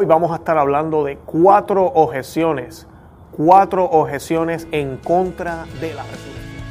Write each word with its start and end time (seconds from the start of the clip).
Hoy 0.00 0.06
vamos 0.06 0.30
a 0.30 0.36
estar 0.36 0.56
hablando 0.56 1.02
de 1.02 1.16
cuatro 1.16 1.84
objeciones, 1.84 2.86
cuatro 3.32 3.84
objeciones 3.84 4.68
en 4.70 4.96
contra 4.98 5.66
de 5.80 5.92
la 5.92 6.04
resurrección. 6.04 6.62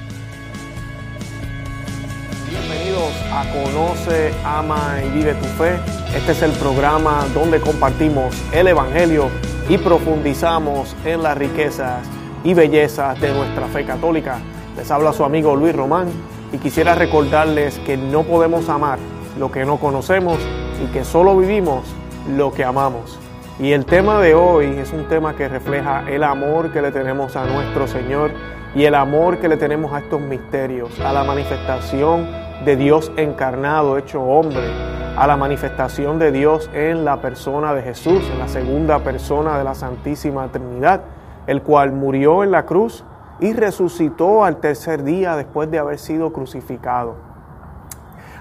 Bienvenidos 2.49 3.11
a 3.29 3.43
Conoce, 3.51 4.33
Ama 4.45 5.01
y 5.05 5.09
Vive 5.09 5.33
tu 5.33 5.43
Fe. 5.43 5.75
Este 6.15 6.31
es 6.31 6.41
el 6.41 6.51
programa 6.51 7.25
donde 7.33 7.59
compartimos 7.59 8.33
el 8.53 8.69
Evangelio 8.69 9.27
y 9.67 9.77
profundizamos 9.77 10.95
en 11.03 11.21
las 11.21 11.37
riquezas 11.37 12.07
y 12.45 12.53
bellezas 12.53 13.19
de 13.19 13.33
nuestra 13.33 13.67
fe 13.67 13.83
católica. 13.83 14.39
Les 14.77 14.89
habla 14.89 15.11
su 15.11 15.25
amigo 15.25 15.53
Luis 15.53 15.75
Román 15.75 16.07
y 16.53 16.59
quisiera 16.59 16.95
recordarles 16.95 17.77
que 17.79 17.97
no 17.97 18.23
podemos 18.23 18.69
amar 18.69 18.99
lo 19.37 19.51
que 19.51 19.65
no 19.65 19.81
conocemos 19.81 20.37
y 20.81 20.89
que 20.93 21.03
solo 21.03 21.35
vivimos 21.35 21.83
lo 22.27 22.51
que 22.51 22.63
amamos. 22.63 23.19
Y 23.59 23.71
el 23.71 23.85
tema 23.85 24.19
de 24.21 24.35
hoy 24.35 24.65
es 24.77 24.93
un 24.93 25.07
tema 25.07 25.35
que 25.35 25.47
refleja 25.47 26.03
el 26.07 26.23
amor 26.23 26.71
que 26.71 26.81
le 26.81 26.91
tenemos 26.91 27.35
a 27.35 27.45
nuestro 27.45 27.87
Señor 27.87 28.31
y 28.75 28.83
el 28.83 28.93
amor 28.93 29.39
que 29.39 29.47
le 29.47 29.57
tenemos 29.57 29.93
a 29.93 29.99
estos 29.99 30.21
misterios, 30.21 30.99
a 30.99 31.11
la 31.11 31.23
manifestación 31.23 32.27
de 32.65 32.75
Dios 32.75 33.11
encarnado, 33.17 33.97
hecho 33.97 34.21
hombre, 34.21 34.69
a 35.17 35.25
la 35.25 35.35
manifestación 35.37 36.19
de 36.19 36.31
Dios 36.31 36.69
en 36.73 37.03
la 37.03 37.19
persona 37.21 37.73
de 37.73 37.81
Jesús, 37.81 38.29
en 38.31 38.37
la 38.37 38.47
segunda 38.47 38.99
persona 38.99 39.57
de 39.57 39.63
la 39.63 39.73
Santísima 39.73 40.47
Trinidad, 40.51 41.01
el 41.47 41.63
cual 41.63 41.93
murió 41.93 42.43
en 42.43 42.51
la 42.51 42.65
cruz 42.65 43.03
y 43.39 43.53
resucitó 43.53 44.43
al 44.43 44.57
tercer 44.57 45.03
día 45.03 45.35
después 45.35 45.71
de 45.71 45.79
haber 45.79 45.97
sido 45.97 46.31
crucificado. 46.31 47.15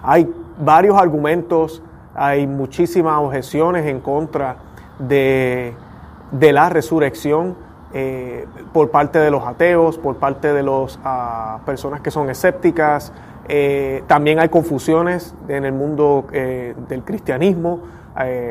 Hay 0.03 0.31
varios 0.59 0.99
argumentos 0.99 1.83
hay 2.17 2.47
muchísimas 2.47 3.19
objeciones 3.19 3.87
en 3.87 4.01
contra 4.01 4.57
de, 4.99 5.75
la 6.41 6.69
resurrección 6.69 7.57
eh, 7.93 8.47
por 8.73 8.91
parte 8.91 9.19
de 9.19 9.31
los 9.31 9.47
ateos, 9.47 9.99
por 9.99 10.17
parte 10.17 10.53
de 10.53 10.63
las 10.63 10.99
ah, 11.05 11.61
personas 11.67 12.01
que 12.01 12.11
son 12.11 12.31
escépticas. 12.31 13.13
Eh, 13.49 14.03
también 14.07 14.41
hay 14.41 14.49
confusiones 14.49 15.35
en 15.49 15.65
el 15.65 15.73
mundo 15.73 16.27
eh, 16.33 16.75
del 16.89 17.05
cristianismo. 17.05 17.81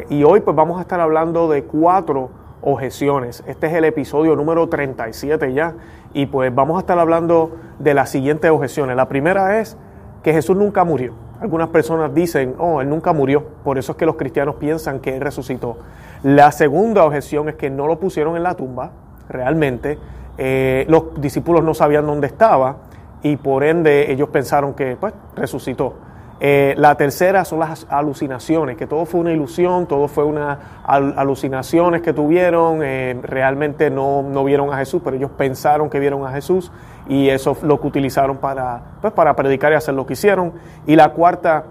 y 0.09 0.23
hoy 0.23 0.41
pues 0.41 0.55
vamos 0.55 0.77
a 0.77 0.81
estar 0.81 0.99
hablando 0.99 1.49
de 1.49 1.63
cuatro 1.63 2.29
objeciones. 2.61 3.43
Este 3.47 3.67
es 3.67 3.73
el 3.73 3.85
episodio 3.85 4.35
número 4.35 4.69
37 4.69 5.53
ya. 5.53 5.73
Y 6.13 6.27
pues 6.27 6.53
vamos 6.53 6.77
a 6.77 6.79
estar 6.81 6.97
hablando 6.99 7.51
de 7.79 7.93
las 7.93 8.09
siguientes 8.09 8.49
objeciones. 8.51 8.95
La 8.95 9.09
primera 9.09 9.59
es 9.59 9.75
que 10.23 10.33
Jesús 10.33 10.55
nunca 10.55 10.83
murió. 10.83 11.24
Algunas 11.41 11.69
personas 11.69 12.13
dicen, 12.13 12.55
oh, 12.59 12.81
él 12.81 12.89
nunca 12.89 13.11
murió, 13.13 13.43
por 13.63 13.77
eso 13.77 13.91
es 13.91 13.97
que 13.97 14.05
los 14.05 14.15
cristianos 14.15 14.55
piensan 14.55 14.99
que 14.99 15.15
él 15.15 15.21
resucitó. 15.21 15.77
La 16.23 16.51
segunda 16.51 17.03
objeción 17.03 17.49
es 17.49 17.55
que 17.55 17.69
no 17.69 17.87
lo 17.87 17.99
pusieron 17.99 18.37
en 18.37 18.43
la 18.43 18.55
tumba, 18.55 18.91
realmente. 19.29 19.99
Eh, 20.37 20.85
los 20.87 21.19
discípulos 21.19 21.63
no 21.63 21.73
sabían 21.73 22.05
dónde 22.05 22.27
estaba 22.27 22.77
y 23.21 23.37
por 23.37 23.63
ende 23.63 24.11
ellos 24.11 24.29
pensaron 24.29 24.73
que 24.73 24.95
pues, 24.95 25.13
resucitó. 25.35 25.95
Eh, 26.39 26.75
la 26.77 26.95
tercera 26.95 27.45
son 27.45 27.59
las 27.59 27.87
alucinaciones, 27.89 28.75
que 28.75 28.87
todo 28.87 29.05
fue 29.05 29.21
una 29.21 29.31
ilusión, 29.31 29.87
todo 29.87 30.09
fue 30.09 30.25
unas 30.25 30.57
alucinaciones 30.83 32.01
que 32.01 32.11
tuvieron, 32.11 32.81
eh, 32.83 33.17
realmente 33.23 33.89
no, 33.89 34.21
no, 34.21 34.43
vieron 34.43 34.73
a 34.73 34.77
Jesús, 34.77 35.01
pero 35.03 35.15
ellos 35.15 35.31
pensaron 35.37 35.89
que 35.89 35.97
vieron 35.99 36.25
a 36.25 36.31
Jesús 36.31 36.71
y 37.07 37.29
eso 37.29 37.51
es 37.51 37.63
lo 37.63 37.79
que 37.79 37.87
utilizaron 37.87 38.37
para, 38.37 38.81
pues, 39.01 39.13
para 39.13 39.35
predicar 39.35 39.71
y 39.71 39.75
hacer 39.75 39.93
lo 39.93 40.05
que 40.05 40.13
hicieron. 40.13 40.53
Y 40.87 40.95
la 40.95 41.09
cuarta 41.09 41.65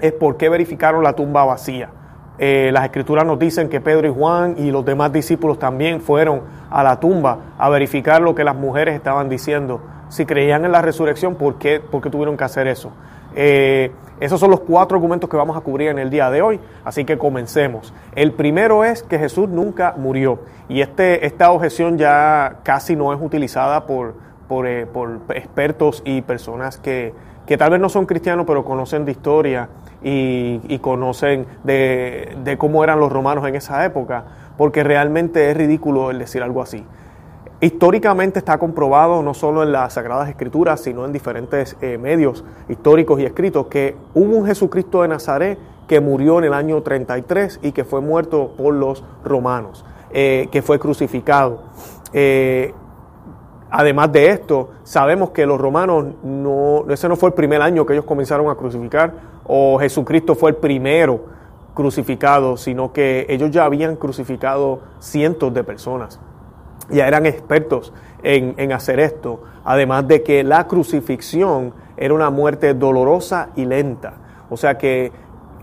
es 0.00 0.12
por 0.12 0.36
qué 0.36 0.48
verificaron 0.48 1.02
la 1.02 1.12
tumba 1.14 1.44
vacía. 1.44 1.90
Eh, 2.38 2.70
las 2.72 2.84
escrituras 2.84 3.26
nos 3.26 3.38
dicen 3.38 3.68
que 3.68 3.80
Pedro 3.80 4.06
y 4.06 4.14
Juan 4.14 4.54
y 4.58 4.70
los 4.70 4.84
demás 4.84 5.12
discípulos 5.12 5.58
también 5.58 6.00
fueron 6.00 6.42
a 6.70 6.84
la 6.84 7.00
tumba 7.00 7.38
a 7.58 7.68
verificar 7.68 8.22
lo 8.22 8.34
que 8.34 8.44
las 8.44 8.54
mujeres 8.54 8.94
estaban 8.94 9.28
diciendo. 9.28 9.80
Si 10.08 10.24
creían 10.24 10.64
en 10.64 10.72
la 10.72 10.80
resurrección, 10.80 11.34
¿por 11.34 11.56
qué, 11.56 11.80
por 11.80 12.00
qué 12.00 12.10
tuvieron 12.10 12.36
que 12.36 12.44
hacer 12.44 12.68
eso? 12.68 12.92
Eh, 13.34 13.92
esos 14.20 14.40
son 14.40 14.50
los 14.50 14.60
cuatro 14.60 14.96
argumentos 14.96 15.28
que 15.28 15.36
vamos 15.36 15.56
a 15.56 15.60
cubrir 15.60 15.88
en 15.88 15.98
el 15.98 16.10
día 16.10 16.30
de 16.30 16.42
hoy, 16.42 16.60
así 16.84 17.04
que 17.04 17.18
comencemos. 17.18 17.92
El 18.14 18.32
primero 18.32 18.84
es 18.84 19.02
que 19.02 19.18
Jesús 19.18 19.48
nunca 19.48 19.94
murió 19.96 20.40
y 20.68 20.80
este, 20.80 21.26
esta 21.26 21.50
objeción 21.50 21.98
ya 21.98 22.56
casi 22.62 22.96
no 22.96 23.12
es 23.12 23.20
utilizada 23.20 23.86
por, 23.86 24.14
por, 24.48 24.66
eh, 24.66 24.86
expertos 25.34 26.02
y 26.04 26.22
personas 26.22 26.78
que, 26.78 27.14
tal 27.58 27.70
vez 27.70 27.80
no 27.80 27.88
son 27.88 28.06
cristianos, 28.06 28.46
pero 28.46 28.64
conocen 28.64 29.04
de 29.04 29.12
historia 29.12 29.68
y, 30.02 30.78
conocen 30.80 31.46
de, 31.64 32.36
de 32.44 32.58
cómo 32.58 32.82
eran 32.84 33.00
los 33.00 33.12
romanos 33.12 33.46
en 33.46 33.54
esa 33.54 33.84
época, 33.84 34.24
porque 34.56 34.82
realmente 34.82 35.50
es 35.50 35.56
ridículo 35.56 36.10
el 36.10 36.18
decir 36.18 36.42
algo 36.42 36.62
así. 36.62 36.84
Históricamente 37.60 38.38
está 38.38 38.56
comprobado, 38.56 39.20
no 39.20 39.34
solo 39.34 39.64
en 39.64 39.72
las 39.72 39.94
Sagradas 39.94 40.28
Escrituras, 40.28 40.80
sino 40.80 41.04
en 41.04 41.12
diferentes 41.12 41.76
eh, 41.80 41.98
medios 41.98 42.44
históricos 42.68 43.18
y 43.18 43.24
escritos, 43.24 43.66
que 43.66 43.96
hubo 44.14 44.36
un 44.36 44.46
Jesucristo 44.46 45.02
de 45.02 45.08
Nazaret 45.08 45.58
que 45.88 46.00
murió 46.00 46.38
en 46.38 46.44
el 46.44 46.54
año 46.54 46.80
33 46.82 47.58
y 47.62 47.72
que 47.72 47.82
fue 47.84 48.00
muerto 48.00 48.52
por 48.56 48.74
los 48.74 49.02
romanos, 49.24 49.84
eh, 50.12 50.48
que 50.52 50.62
fue 50.62 50.78
crucificado. 50.78 51.64
Además 53.70 54.12
de 54.12 54.30
esto, 54.30 54.70
sabemos 54.82 55.30
que 55.30 55.46
los 55.46 55.60
romanos, 55.60 56.06
no, 56.22 56.84
ese 56.88 57.08
no 57.08 57.16
fue 57.16 57.30
el 57.30 57.34
primer 57.34 57.62
año 57.62 57.86
que 57.86 57.94
ellos 57.94 58.04
comenzaron 58.04 58.50
a 58.50 58.54
crucificar, 58.54 59.12
o 59.44 59.78
Jesucristo 59.78 60.34
fue 60.34 60.50
el 60.50 60.56
primero 60.56 61.20
crucificado, 61.74 62.56
sino 62.56 62.92
que 62.92 63.26
ellos 63.28 63.50
ya 63.50 63.64
habían 63.64 63.96
crucificado 63.96 64.80
cientos 64.98 65.54
de 65.54 65.64
personas 65.64 66.20
ya 66.90 67.06
eran 67.06 67.26
expertos 67.26 67.92
en, 68.22 68.72
hacer 68.72 68.98
esto, 69.00 69.42
además 69.64 70.08
de 70.08 70.22
que 70.22 70.42
la 70.42 70.66
crucifixión 70.66 71.72
era 71.96 72.14
una 72.14 72.30
muerte 72.30 72.74
dolorosa 72.74 73.50
y 73.56 73.64
lenta. 73.64 74.14
O 74.50 74.56
sea 74.56 74.78
que 74.78 75.12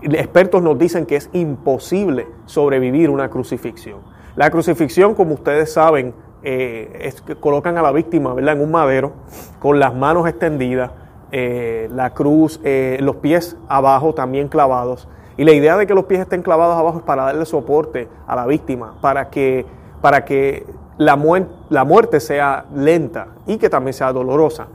expertos 0.02 0.62
nos 0.62 0.78
dicen 0.78 1.06
que 1.06 1.16
es 1.16 1.28
imposible 1.32 2.28
sobrevivir 2.46 3.10
una 3.10 3.28
crucifixión. 3.28 4.00
La 4.36 4.50
crucifixión, 4.50 5.14
como 5.14 5.34
ustedes 5.34 5.72
saben, 5.72 6.14
eh, 6.42 7.00
es 7.02 7.20
que 7.20 7.36
colocan 7.36 7.76
a 7.78 7.82
la 7.82 7.92
víctima 7.92 8.34
en 8.36 8.60
un 8.60 8.70
madero 8.70 9.12
con 9.58 9.80
las 9.80 9.94
manos 9.94 10.28
extendidas, 10.28 10.90
eh, 11.32 11.88
la 11.92 12.10
cruz, 12.10 12.60
eh, 12.64 12.98
los 13.00 13.16
pies 13.16 13.56
abajo 13.68 14.14
también 14.14 14.48
clavados. 14.48 15.08
Y 15.36 15.44
la 15.44 15.52
idea 15.52 15.76
de 15.76 15.86
que 15.86 15.94
los 15.94 16.04
pies 16.04 16.20
estén 16.20 16.42
clavados 16.42 16.76
abajo 16.76 16.98
es 16.98 17.04
para 17.04 17.24
darle 17.24 17.44
soporte 17.44 18.08
a 18.26 18.36
la 18.36 18.46
víctima, 18.46 18.94
para 19.00 19.28
que, 19.28 19.66
para 20.00 20.24
que 20.24 20.64
la, 20.96 21.16
muerte 21.16 22.20
sea 22.20 22.64
lenta 22.74 23.28
y 23.46 23.58
que 23.58 23.68
también 23.68 23.92
sea 23.92 24.12
dolorosa. 24.12 24.68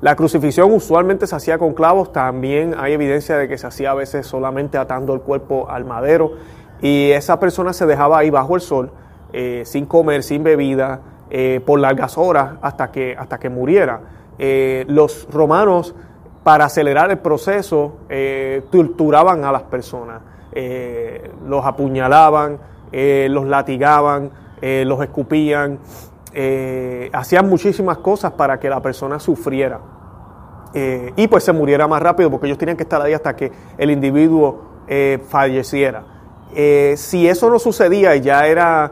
La 0.00 0.14
crucifixión 0.14 0.72
usualmente 0.72 1.26
se 1.26 1.34
hacía 1.34 1.58
con 1.58 1.74
clavos, 1.74 2.12
también 2.12 2.76
hay 2.78 2.92
evidencia 2.92 3.36
de 3.36 3.48
que 3.48 3.58
se 3.58 3.66
hacía 3.66 3.90
a 3.90 3.94
veces 3.94 4.28
solamente 4.28 4.78
atando 4.78 5.12
el 5.12 5.20
cuerpo 5.20 5.68
al 5.68 5.84
madero 5.84 6.34
y 6.80 7.10
esa 7.10 7.40
persona 7.40 7.72
se 7.72 7.84
dejaba 7.84 8.18
ahí 8.18 8.30
bajo 8.30 8.54
el 8.54 8.60
sol, 8.60 8.92
eh, 9.32 9.62
sin 9.64 9.86
comer, 9.86 10.22
sin 10.22 10.42
bebida, 10.42 11.00
eh, 11.30 11.60
por 11.64 11.80
largas 11.80 12.16
horas 12.16 12.52
hasta 12.62 12.90
que, 12.90 13.14
hasta 13.18 13.38
que 13.38 13.48
muriera. 13.48 14.00
los 14.86 15.26
romanos, 15.30 15.94
para 16.44 16.66
acelerar 16.66 17.10
el 17.10 17.18
proceso, 17.18 17.96
torturaban 18.70 19.44
a 19.44 19.52
las 19.52 19.62
personas, 19.64 20.22
los 21.44 21.66
apuñalaban, 21.66 22.58
los 22.92 23.46
latigaban, 23.46 24.30
eh, 24.60 24.84
los 24.84 25.00
escupían, 25.02 25.78
eh, 26.34 27.10
hacían 27.12 27.48
muchísimas 27.48 27.98
cosas 27.98 28.32
para 28.32 28.58
que 28.58 28.68
la 28.68 28.82
persona 28.82 29.20
sufriera. 29.20 29.80
Eh, 30.74 31.12
y 31.16 31.28
pues 31.28 31.44
se 31.44 31.52
muriera 31.52 31.86
más 31.86 32.02
rápido 32.02 32.30
porque 32.30 32.46
ellos 32.46 32.58
tenían 32.58 32.76
que 32.76 32.82
estar 32.82 33.00
ahí 33.00 33.12
hasta 33.12 33.34
que 33.36 33.50
el 33.76 33.90
individuo 33.90 34.66
falleciera. 35.28 36.02
si 36.96 37.28
eso 37.28 37.50
no 37.50 37.58
sucedía 37.58 38.16
y 38.16 38.22
ya 38.22 38.46
era 38.46 38.90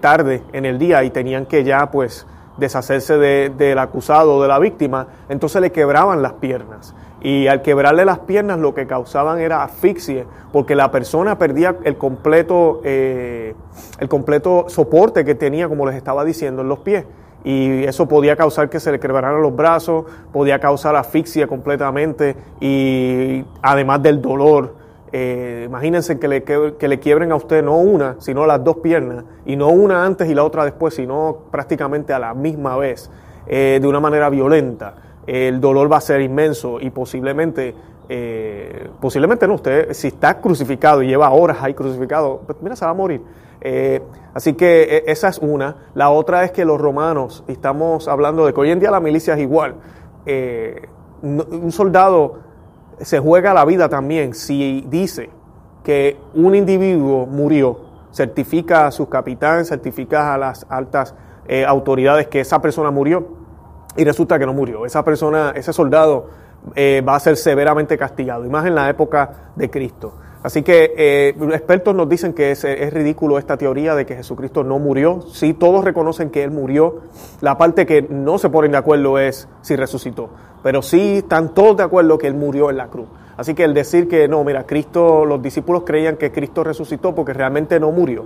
tarde 0.00 0.42
en 0.52 0.64
el 0.64 0.78
día 0.78 1.02
y 1.04 1.10
tenían 1.10 1.46
que 1.46 1.64
ya 1.64 1.90
pues 1.90 2.26
deshacerse 2.58 3.16
del 3.16 3.78
acusado 3.78 4.36
o 4.36 4.42
de 4.42 4.48
la 4.48 4.58
víctima, 4.58 5.06
entonces 5.28 5.62
le 5.62 5.72
quebraban 5.72 6.22
las 6.22 6.34
piernas. 6.34 6.94
Y 7.20 7.48
al 7.48 7.62
quebrarle 7.62 8.04
las 8.04 8.20
piernas 8.20 8.58
lo 8.58 8.74
que 8.74 8.86
causaban 8.86 9.40
era 9.40 9.64
asfixia, 9.64 10.24
porque 10.52 10.76
la 10.76 10.90
persona 10.90 11.38
perdía 11.38 11.76
el 11.84 11.96
completo, 11.96 12.80
eh, 12.84 13.54
el 13.98 14.08
completo 14.08 14.66
soporte 14.68 15.24
que 15.24 15.34
tenía, 15.34 15.68
como 15.68 15.86
les 15.86 15.96
estaba 15.96 16.24
diciendo, 16.24 16.62
en 16.62 16.68
los 16.68 16.80
pies. 16.80 17.04
Y 17.44 17.84
eso 17.84 18.06
podía 18.06 18.36
causar 18.36 18.68
que 18.68 18.78
se 18.78 18.92
le 18.92 19.00
quebraran 19.00 19.40
los 19.40 19.54
brazos, 19.54 20.04
podía 20.32 20.58
causar 20.58 20.94
asfixia 20.96 21.46
completamente 21.46 22.36
y 22.60 23.44
además 23.62 24.02
del 24.02 24.20
dolor. 24.20 24.74
Eh, 25.12 25.64
imagínense 25.66 26.18
que 26.18 26.28
le, 26.28 26.42
que 26.42 26.88
le 26.88 26.98
quiebren 26.98 27.32
a 27.32 27.36
usted 27.36 27.62
no 27.62 27.78
una, 27.78 28.16
sino 28.18 28.46
las 28.46 28.62
dos 28.62 28.78
piernas, 28.78 29.24
y 29.46 29.56
no 29.56 29.68
una 29.68 30.04
antes 30.04 30.28
y 30.28 30.34
la 30.34 30.44
otra 30.44 30.64
después, 30.64 30.94
sino 30.94 31.44
prácticamente 31.50 32.12
a 32.12 32.18
la 32.18 32.34
misma 32.34 32.76
vez, 32.76 33.10
eh, 33.46 33.78
de 33.80 33.88
una 33.88 34.00
manera 34.00 34.28
violenta 34.28 34.94
el 35.26 35.60
dolor 35.60 35.92
va 35.92 35.98
a 35.98 36.00
ser 36.00 36.22
inmenso 36.22 36.80
y 36.80 36.88
posiblemente 36.88 37.74
eh, 38.08 38.88
posiblemente 38.98 39.46
no, 39.46 39.56
usted 39.56 39.92
si 39.92 40.08
está 40.08 40.40
crucificado 40.40 41.02
y 41.02 41.08
lleva 41.08 41.30
horas 41.30 41.58
ahí 41.60 41.74
crucificado, 41.74 42.40
pues 42.46 42.56
mira, 42.62 42.74
se 42.74 42.86
va 42.86 42.92
a 42.92 42.94
morir. 42.94 43.20
Así 44.32 44.54
que 44.54 44.84
e, 44.84 45.12
esa 45.12 45.28
es 45.28 45.36
una. 45.36 45.76
La 45.94 46.08
otra 46.08 46.44
es 46.44 46.52
que 46.52 46.64
los 46.64 46.80
romanos, 46.80 47.44
estamos 47.46 48.08
hablando 48.08 48.46
de 48.46 48.54
que 48.54 48.60
hoy 48.60 48.70
en 48.70 48.80
día 48.80 48.90
la 48.90 49.00
milicia 49.00 49.34
es 49.34 49.40
igual, 49.40 49.74
un 51.22 51.72
soldado 51.72 52.47
se 53.00 53.18
juega 53.18 53.54
la 53.54 53.64
vida 53.64 53.88
también 53.88 54.34
si 54.34 54.84
dice 54.88 55.30
que 55.84 56.16
un 56.34 56.54
individuo 56.54 57.26
murió, 57.26 57.80
certifica 58.12 58.86
a 58.86 58.90
sus 58.90 59.08
capitanes, 59.08 59.68
certifica 59.68 60.34
a 60.34 60.38
las 60.38 60.66
altas 60.68 61.14
autoridades 61.66 62.28
que 62.28 62.40
esa 62.40 62.60
persona 62.60 62.90
murió 62.90 63.26
y 63.96 64.04
resulta 64.04 64.38
que 64.38 64.46
no 64.46 64.54
murió. 64.54 64.86
Esa 64.86 65.04
persona, 65.04 65.52
ese 65.54 65.72
soldado 65.72 66.28
eh, 66.74 67.02
va 67.06 67.16
a 67.16 67.20
ser 67.20 67.36
severamente 67.36 67.98
castigado, 67.98 68.44
y 68.44 68.48
más 68.48 68.66
en 68.66 68.74
la 68.74 68.88
época 68.88 69.52
de 69.56 69.70
Cristo. 69.70 70.14
Así 70.42 70.62
que 70.62 70.94
eh, 70.96 71.34
expertos 71.52 71.96
nos 71.96 72.08
dicen 72.08 72.32
que 72.32 72.52
es, 72.52 72.62
es, 72.64 72.92
ridículo 72.92 73.38
esta 73.38 73.56
teoría 73.56 73.96
de 73.96 74.06
que 74.06 74.14
Jesucristo 74.14 74.62
no 74.62 74.78
murió. 74.78 75.20
Sí, 75.32 75.52
todos 75.52 75.84
reconocen 75.84 76.30
que 76.30 76.44
Él 76.44 76.52
murió. 76.52 77.00
La 77.40 77.58
parte 77.58 77.86
que 77.86 78.02
no 78.02 78.38
se 78.38 78.48
ponen 78.48 78.70
de 78.70 78.78
acuerdo 78.78 79.18
es 79.18 79.48
si 79.62 79.74
resucitó. 79.74 80.30
Pero 80.62 80.82
sí 80.82 81.18
están 81.18 81.54
todos 81.54 81.76
de 81.76 81.82
acuerdo 81.84 82.18
que 82.18 82.26
Él 82.26 82.34
murió 82.34 82.70
en 82.70 82.76
la 82.76 82.88
cruz. 82.88 83.06
Así 83.38 83.54
que 83.54 83.62
el 83.62 83.72
decir 83.72 84.08
que 84.08 84.26
no, 84.26 84.42
mira, 84.42 84.64
Cristo, 84.66 85.24
los 85.24 85.40
discípulos 85.40 85.84
creían 85.86 86.16
que 86.16 86.32
Cristo 86.32 86.64
resucitó 86.64 87.14
porque 87.14 87.32
realmente 87.32 87.78
no 87.78 87.92
murió, 87.92 88.24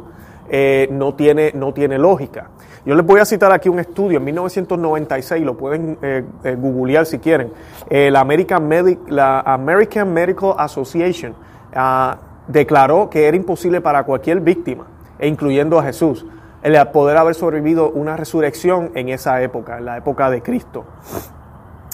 eh, 0.48 0.88
no, 0.90 1.14
tiene, 1.14 1.52
no 1.54 1.74
tiene 1.74 1.98
lógica. 1.98 2.48
Yo 2.86 2.94
les 2.94 3.04
voy 3.04 3.20
a 3.20 3.26
citar 3.26 3.52
aquí 3.52 3.68
un 3.68 3.78
estudio 3.78 4.16
en 4.16 4.24
1996, 4.24 5.44
lo 5.44 5.56
pueden 5.56 5.98
eh, 6.00 6.24
eh, 6.44 6.56
googlear 6.58 7.04
si 7.04 7.18
quieren. 7.18 7.52
la, 7.90 8.20
American 8.20 8.68
la 9.08 9.40
American 9.40 10.12
Medical 10.14 10.54
Association 10.56 11.34
ah, 11.74 12.16
declaró 12.48 13.10
que 13.10 13.28
era 13.28 13.36
imposible 13.36 13.82
para 13.82 14.04
cualquier 14.04 14.40
víctima, 14.40 14.86
e 15.18 15.28
incluyendo 15.28 15.78
a 15.78 15.84
Jesús, 15.84 16.24
el 16.62 16.88
poder 16.88 17.18
haber 17.18 17.34
sobrevivido 17.34 17.90
una 17.90 18.16
resurrección 18.16 18.92
en 18.94 19.10
esa 19.10 19.42
época, 19.42 19.76
en 19.76 19.84
la 19.84 19.98
época 19.98 20.30
de 20.30 20.42
Cristo. 20.42 20.84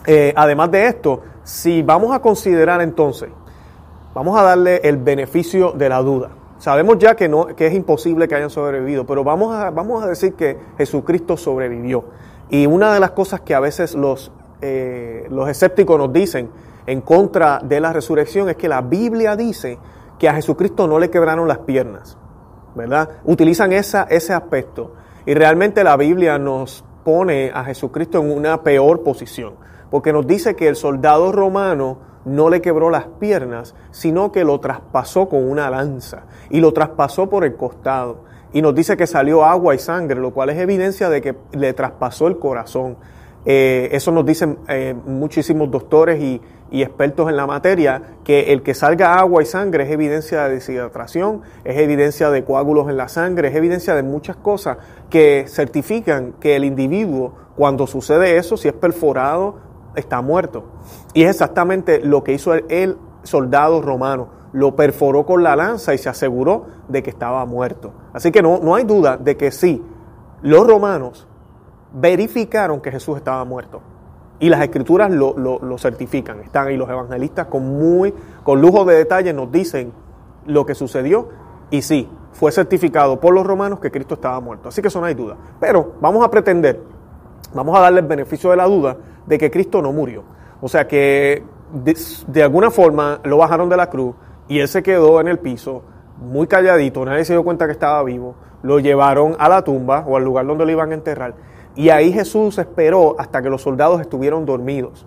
Eh, 0.06 0.32
además 0.36 0.70
de 0.70 0.86
esto, 0.86 1.22
si 1.42 1.82
vamos 1.82 2.14
a 2.14 2.20
considerar 2.20 2.80
entonces, 2.80 3.30
vamos 4.14 4.38
a 4.38 4.42
darle 4.42 4.80
el 4.84 4.96
beneficio 4.96 5.72
de 5.72 5.88
la 5.88 6.00
duda. 6.02 6.30
Sabemos 6.58 6.98
ya 6.98 7.14
que, 7.14 7.28
no, 7.28 7.46
que 7.46 7.66
es 7.66 7.74
imposible 7.74 8.26
que 8.26 8.34
hayan 8.34 8.50
sobrevivido, 8.50 9.06
pero 9.06 9.22
vamos 9.22 9.54
a, 9.54 9.70
vamos 9.70 10.02
a 10.02 10.08
decir 10.08 10.34
que 10.34 10.58
Jesucristo 10.76 11.36
sobrevivió. 11.36 12.04
Y 12.50 12.66
una 12.66 12.92
de 12.92 13.00
las 13.00 13.12
cosas 13.12 13.42
que 13.42 13.54
a 13.54 13.60
veces 13.60 13.94
los, 13.94 14.32
eh, 14.60 15.26
los 15.30 15.48
escépticos 15.48 15.98
nos 15.98 16.12
dicen 16.12 16.50
en 16.86 17.02
contra 17.02 17.60
de 17.62 17.80
la 17.80 17.92
resurrección 17.92 18.48
es 18.48 18.56
que 18.56 18.68
la 18.68 18.80
Biblia 18.80 19.36
dice 19.36 19.78
que 20.18 20.28
a 20.28 20.34
Jesucristo 20.34 20.88
no 20.88 20.98
le 20.98 21.10
quebraron 21.10 21.46
las 21.46 21.58
piernas, 21.58 22.16
¿verdad? 22.74 23.10
Utilizan 23.24 23.72
esa, 23.72 24.04
ese 24.04 24.32
aspecto. 24.32 24.94
Y 25.26 25.34
realmente 25.34 25.84
la 25.84 25.96
Biblia 25.96 26.38
nos 26.38 26.84
pone 27.04 27.50
a 27.54 27.62
Jesucristo 27.64 28.18
en 28.18 28.32
una 28.32 28.62
peor 28.62 29.02
posición, 29.02 29.54
porque 29.90 30.12
nos 30.12 30.26
dice 30.26 30.54
que 30.54 30.68
el 30.68 30.76
soldado 30.76 31.32
romano 31.32 31.98
no 32.24 32.50
le 32.50 32.60
quebró 32.60 32.90
las 32.90 33.06
piernas, 33.18 33.74
sino 33.90 34.32
que 34.32 34.44
lo 34.44 34.60
traspasó 34.60 35.28
con 35.28 35.48
una 35.48 35.70
lanza 35.70 36.24
y 36.50 36.60
lo 36.60 36.72
traspasó 36.72 37.28
por 37.28 37.44
el 37.44 37.56
costado. 37.56 38.24
Y 38.52 38.62
nos 38.62 38.74
dice 38.74 38.96
que 38.96 39.06
salió 39.06 39.44
agua 39.44 39.74
y 39.74 39.78
sangre, 39.78 40.20
lo 40.20 40.32
cual 40.32 40.50
es 40.50 40.58
evidencia 40.58 41.10
de 41.10 41.20
que 41.20 41.36
le 41.52 41.72
traspasó 41.74 42.28
el 42.28 42.38
corazón. 42.38 42.96
Eh, 43.44 43.88
eso 43.92 44.10
nos 44.10 44.26
dicen 44.26 44.58
eh, 44.68 44.94
muchísimos 45.06 45.70
doctores 45.70 46.20
y, 46.20 46.40
y, 46.70 46.82
expertos 46.82 47.30
en 47.30 47.36
la 47.36 47.46
materia, 47.46 48.02
que 48.24 48.52
el 48.52 48.62
que 48.62 48.74
salga 48.74 49.18
agua 49.18 49.42
y 49.42 49.46
sangre 49.46 49.84
es 49.84 49.90
evidencia 49.90 50.44
de 50.44 50.54
deshidratación, 50.54 51.42
es 51.64 51.78
evidencia 51.78 52.30
de 52.30 52.44
coágulos 52.44 52.88
en 52.88 52.96
la 52.96 53.08
sangre, 53.08 53.48
es 53.48 53.54
evidencia 53.54 53.94
de 53.94 54.02
muchas 54.02 54.36
cosas 54.36 54.78
que 55.08 55.44
certifican 55.46 56.32
que 56.40 56.56
el 56.56 56.64
individuo, 56.64 57.34
cuando 57.56 57.86
sucede 57.86 58.36
eso, 58.36 58.56
si 58.56 58.68
es 58.68 58.74
perforado 58.74 59.67
está 59.94 60.20
muerto. 60.22 60.64
Y 61.14 61.22
es 61.22 61.30
exactamente 61.30 62.00
lo 62.00 62.22
que 62.24 62.32
hizo 62.32 62.54
el, 62.54 62.96
soldado 63.22 63.82
romano. 63.82 64.28
Lo 64.52 64.74
perforó 64.74 65.26
con 65.26 65.42
la 65.42 65.54
lanza 65.54 65.92
y 65.92 65.98
se 65.98 66.08
aseguró 66.08 66.66
de 66.88 67.02
que 67.02 67.10
estaba 67.10 67.44
muerto. 67.44 67.92
Así 68.12 68.30
que 68.30 68.42
no, 68.42 68.58
no 68.62 68.74
hay 68.74 68.84
duda 68.84 69.16
de 69.16 69.36
que 69.36 69.50
sí, 69.50 69.84
los 70.42 70.66
romanos 70.66 71.26
verificaron 71.92 72.80
que 72.80 72.90
Jesús 72.90 73.16
estaba 73.16 73.44
muerto. 73.44 73.80
Y 74.40 74.48
las 74.48 74.60
escrituras 74.62 75.10
lo, 75.10 75.34
lo, 75.36 75.78
certifican. 75.78 76.40
Están 76.40 76.68
ahí 76.68 76.76
los 76.76 76.88
evangelistas 76.88 77.46
con 77.46 77.64
muy, 77.76 78.14
con 78.44 78.60
lujo 78.60 78.84
de 78.84 78.94
detalle 78.94 79.32
nos 79.32 79.50
dicen 79.50 79.92
lo 80.46 80.64
que 80.64 80.76
sucedió. 80.76 81.28
Y 81.70 81.82
sí, 81.82 82.08
fue 82.32 82.52
certificado 82.52 83.18
por 83.18 83.34
los 83.34 83.44
romanos 83.44 83.80
que 83.80 83.90
Cristo 83.90 84.14
estaba 84.14 84.38
muerto. 84.40 84.68
Así 84.68 84.80
que 84.80 84.88
eso 84.88 85.00
no 85.00 85.06
hay 85.06 85.14
duda. 85.14 85.36
Pero 85.58 85.94
vamos 86.00 86.24
a 86.24 86.30
pretender, 86.30 86.80
vamos 87.54 87.76
a 87.76 87.80
darle 87.80 88.00
el 88.00 88.06
beneficio 88.06 88.50
de 88.50 88.56
la 88.56 88.66
duda 88.66 88.96
de 89.26 89.38
que 89.38 89.50
Cristo 89.50 89.82
no 89.82 89.92
murió. 89.92 90.24
O 90.60 90.68
sea 90.68 90.86
que 90.86 91.42
de, 91.72 92.42
alguna 92.42 92.70
forma 92.70 93.20
lo 93.24 93.38
bajaron 93.38 93.68
de 93.68 93.76
la 93.76 93.88
cruz 93.88 94.14
y 94.48 94.58
él 94.58 94.68
se 94.68 94.82
quedó 94.82 95.20
en 95.20 95.28
el 95.28 95.38
piso 95.38 95.82
muy 96.18 96.46
calladito, 96.46 97.04
nadie 97.04 97.24
se 97.24 97.32
dio 97.32 97.44
cuenta 97.44 97.66
que 97.66 97.72
estaba 97.72 98.02
vivo, 98.02 98.34
lo 98.62 98.80
llevaron 98.80 99.36
a 99.38 99.48
la 99.48 99.62
tumba 99.62 100.04
o 100.06 100.16
al 100.16 100.24
lugar 100.24 100.46
donde 100.46 100.64
lo 100.64 100.72
iban 100.72 100.90
a 100.90 100.94
enterrar 100.94 101.34
y 101.78 101.90
ahí 101.90 102.12
Jesús 102.12 102.58
esperó 102.58 103.14
hasta 103.20 103.40
que 103.40 103.48
los 103.48 103.62
soldados 103.62 104.00
estuvieron 104.00 104.44
dormidos. 104.44 105.06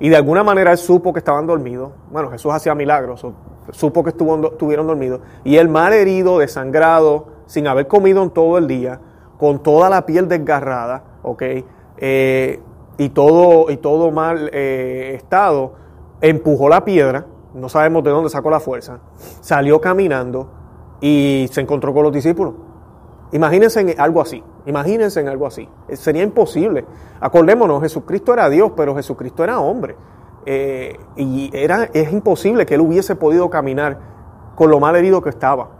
Y 0.00 0.08
de 0.08 0.16
alguna 0.16 0.42
manera 0.42 0.72
él 0.72 0.78
supo 0.78 1.12
que 1.12 1.18
estaban 1.18 1.46
dormidos. 1.46 1.92
Bueno, 2.10 2.30
Jesús 2.30 2.54
hacía 2.54 2.74
milagros, 2.74 3.26
supo 3.72 4.02
que 4.02 4.10
estuvieron 4.10 4.86
dormidos. 4.86 5.20
Y 5.44 5.58
el 5.58 5.68
mal 5.68 5.92
herido, 5.92 6.38
desangrado, 6.38 7.26
sin 7.44 7.66
haber 7.66 7.86
comido 7.86 8.22
en 8.22 8.30
todo 8.30 8.56
el 8.56 8.66
día, 8.66 8.98
con 9.38 9.62
toda 9.62 9.90
la 9.90 10.06
piel 10.06 10.26
desgarrada, 10.26 11.04
¿ok? 11.22 11.42
Eh, 11.98 12.60
y 12.98 13.10
todo, 13.10 13.70
y 13.70 13.76
todo 13.76 14.10
mal 14.10 14.48
eh, 14.52 15.12
estado, 15.14 15.74
empujó 16.20 16.68
la 16.68 16.84
piedra, 16.84 17.26
no 17.54 17.68
sabemos 17.68 18.02
de 18.04 18.10
dónde 18.10 18.30
sacó 18.30 18.48
la 18.50 18.60
fuerza, 18.60 19.00
salió 19.40 19.80
caminando 19.80 20.48
y 21.00 21.46
se 21.52 21.60
encontró 21.60 21.92
con 21.92 22.04
los 22.04 22.12
discípulos. 22.12 22.54
Imagínense 23.32 23.80
en 23.80 24.00
algo 24.00 24.22
así, 24.22 24.42
imagínense 24.64 25.20
en 25.20 25.28
algo 25.28 25.46
así. 25.46 25.68
Eh, 25.88 25.96
sería 25.96 26.22
imposible. 26.22 26.86
Acordémonos, 27.20 27.82
Jesucristo 27.82 28.32
era 28.32 28.48
Dios, 28.48 28.72
pero 28.74 28.94
Jesucristo 28.94 29.44
era 29.44 29.60
hombre. 29.60 29.96
Y 31.16 31.50
era, 31.52 31.90
es 31.92 32.12
imposible 32.12 32.66
que 32.66 32.76
él 32.76 32.80
hubiese 32.80 33.16
podido 33.16 33.50
caminar 33.50 33.98
con 34.54 34.70
lo 34.70 34.78
mal 34.78 34.94
herido 34.94 35.20
que 35.20 35.28
estaba. 35.28 35.70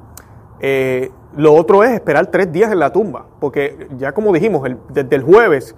lo 1.37 1.55
otro 1.55 1.85
es 1.85 1.93
esperar 1.93 2.27
tres 2.27 2.51
días 2.51 2.73
en 2.73 2.81
la 2.81 2.93
tumba, 2.93 3.27
porque 3.39 3.87
ya 3.97 4.13
como 4.13 4.33
dijimos, 4.33 4.69
desde 4.89 5.15
el 5.15 5.23
jueves 5.23 5.77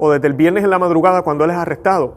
o 0.00 0.10
desde 0.10 0.26
el 0.26 0.32
viernes 0.32 0.64
en 0.64 0.70
la 0.70 0.78
madrugada 0.78 1.22
cuando 1.22 1.44
él 1.44 1.50
es 1.50 1.56
arrestado. 1.56 2.14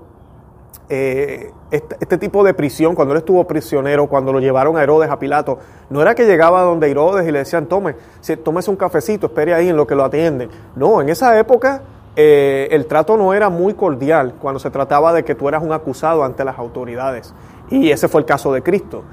Eh, 0.90 1.52
este, 1.70 2.18
tipo 2.18 2.44
de 2.44 2.54
prisión, 2.54 2.96
cuando 2.96 3.14
él 3.14 3.18
estuvo 3.20 3.46
prisionero, 3.46 4.08
cuando 4.08 4.32
lo 4.32 4.40
llevaron 4.40 4.78
a 4.78 4.84
Herodes, 4.84 5.10
a 5.10 5.20
Pilato, 5.20 5.60
no 5.90 6.02
era 6.02 6.16
que 6.16 6.26
llegaba 6.26 6.62
donde 6.62 6.90
Herodes 6.90 7.28
y 7.28 7.32
le 7.32 7.40
decían, 7.40 7.66
tome, 7.66 7.96
tómese 8.44 8.72
un 8.72 8.78
cafecito, 8.78 9.28
espere 9.28 9.54
ahí 9.54 9.70
en 9.70 9.76
lo 9.76 9.86
que 9.86 9.96
lo 9.96 10.04
atienden. 10.06 10.50
No, 10.76 11.02
en 11.02 11.10
esa 11.10 11.38
época 11.38 11.82
eh, 12.16 12.70
el 12.72 12.86
trato 12.86 13.18
no 13.18 13.34
era 13.34 13.50
muy 13.50 13.74
cordial 13.74 14.36
cuando 14.40 14.60
se 14.60 14.70
trataba 14.70 15.12
de 15.12 15.24
que 15.24 15.36
tú 15.36 15.50
eras 15.50 15.62
un 15.62 15.74
acusado 15.74 16.24
ante 16.24 16.46
las 16.46 16.58
autoridades. 16.58 17.34
Y 17.70 17.92
ese 17.92 18.08
fue 18.08 18.22
el 18.22 18.26
caso 18.26 18.54
de 18.54 18.62
Cristo. 18.62 19.04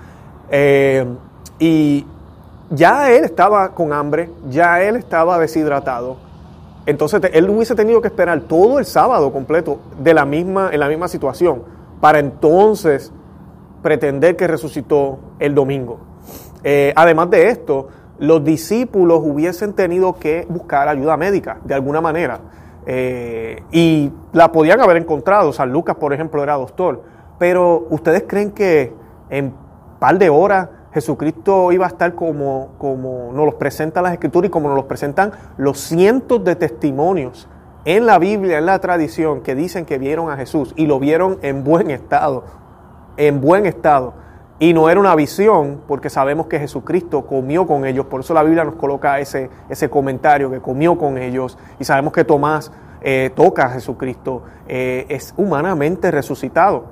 Eh, 0.49 1.07
y 1.59 2.07
ya 2.71 3.11
él 3.11 3.25
estaba 3.25 3.71
con 3.71 3.93
hambre, 3.93 4.31
ya 4.49 4.81
él 4.81 4.95
estaba 4.97 5.39
deshidratado 5.39 6.30
entonces 6.87 7.21
él 7.33 7.49
hubiese 7.51 7.75
tenido 7.75 8.01
que 8.01 8.09
esperar 8.09 8.41
todo 8.43 8.79
el 8.79 8.85
sábado 8.85 9.33
completo 9.33 9.79
de 10.03 10.15
la 10.15 10.25
misma, 10.25 10.71
en 10.73 10.81
la 10.81 10.89
misma 10.89 11.09
situación 11.09 11.63
para 12.01 12.19
entonces 12.19 13.13
pretender 13.83 14.37
que 14.37 14.47
resucitó 14.47 15.19
el 15.39 15.55
domingo. 15.55 16.01
Eh, 16.65 16.93
además 16.97 17.31
de 17.31 17.49
esto, 17.49 17.89
los 18.19 18.45
discípulos 18.45 19.21
hubiesen 19.23 19.73
tenido 19.73 20.19
que 20.19 20.47
buscar 20.49 20.89
ayuda 20.89 21.17
médica 21.17 21.59
de 21.65 21.75
alguna 21.75 22.01
manera 22.01 22.41
eh, 22.87 23.63
y 23.71 24.11
la 24.33 24.53
podían 24.53 24.81
haber 24.81 24.97
encontrado. 24.97 25.53
San 25.53 25.73
Lucas, 25.73 25.97
por 25.97 26.13
ejemplo, 26.13 26.43
era 26.43 26.55
doctor. 26.55 27.03
Pero 27.39 27.87
ustedes 27.91 28.25
creen 28.27 28.51
que 28.51 28.93
en 29.31 29.47
un 29.47 29.55
par 29.99 30.19
de 30.19 30.29
horas 30.29 30.69
Jesucristo 30.93 31.71
iba 31.73 31.87
a 31.87 31.89
estar 31.89 32.15
como, 32.15 32.71
como 32.79 33.33
nos 33.33 33.47
los 33.47 33.55
presentan 33.55 34.05
las 34.05 34.13
escrituras 34.13 34.49
y 34.49 34.51
como 34.51 34.69
nos 34.69 34.77
los 34.77 34.87
presentan 34.87 35.33
los 35.57 35.79
cientos 35.79 36.43
de 36.45 36.57
testimonios 36.57 37.49
en 37.85 38.07
la 38.07 38.19
Biblia, 38.19 38.59
en 38.59 38.67
la 38.67 38.79
tradición, 38.81 39.41
que 39.41 39.55
dicen 39.55 39.87
que 39.87 39.99
vieron 39.99 40.31
a 40.31 40.37
Jesús 40.37 40.75
y 40.77 40.87
lo 40.87 40.99
vieron 40.99 41.39
en 41.43 41.65
buen 41.65 41.91
estado, 41.91 42.45
en 43.17 43.41
buen 43.41 43.67
estado. 43.67 44.15
Y 44.59 44.75
no 44.75 44.91
era 44.91 45.01
una 45.01 45.15
visión, 45.15 45.81
porque 45.89 46.11
sabemos 46.11 46.47
que 46.47 46.59
Jesucristo 46.59 47.25
comió 47.25 47.67
con 47.67 47.87
ellos, 47.87 48.05
por 48.07 48.21
eso 48.21 48.35
la 48.35 48.43
Biblia 48.43 48.65
nos 48.65 48.75
coloca 48.75 49.19
ese, 49.19 49.49
ese 49.71 49.89
comentario, 49.89 50.51
que 50.51 50.61
comió 50.61 50.99
con 50.99 51.17
ellos, 51.17 51.57
y 51.79 51.85
sabemos 51.85 52.13
que 52.13 52.25
Tomás 52.25 52.71
eh, 53.01 53.31
toca 53.35 53.65
a 53.65 53.71
Jesucristo, 53.71 54.43
eh, 54.69 55.07
es 55.09 55.33
humanamente 55.39 56.11
resucitado. 56.11 56.85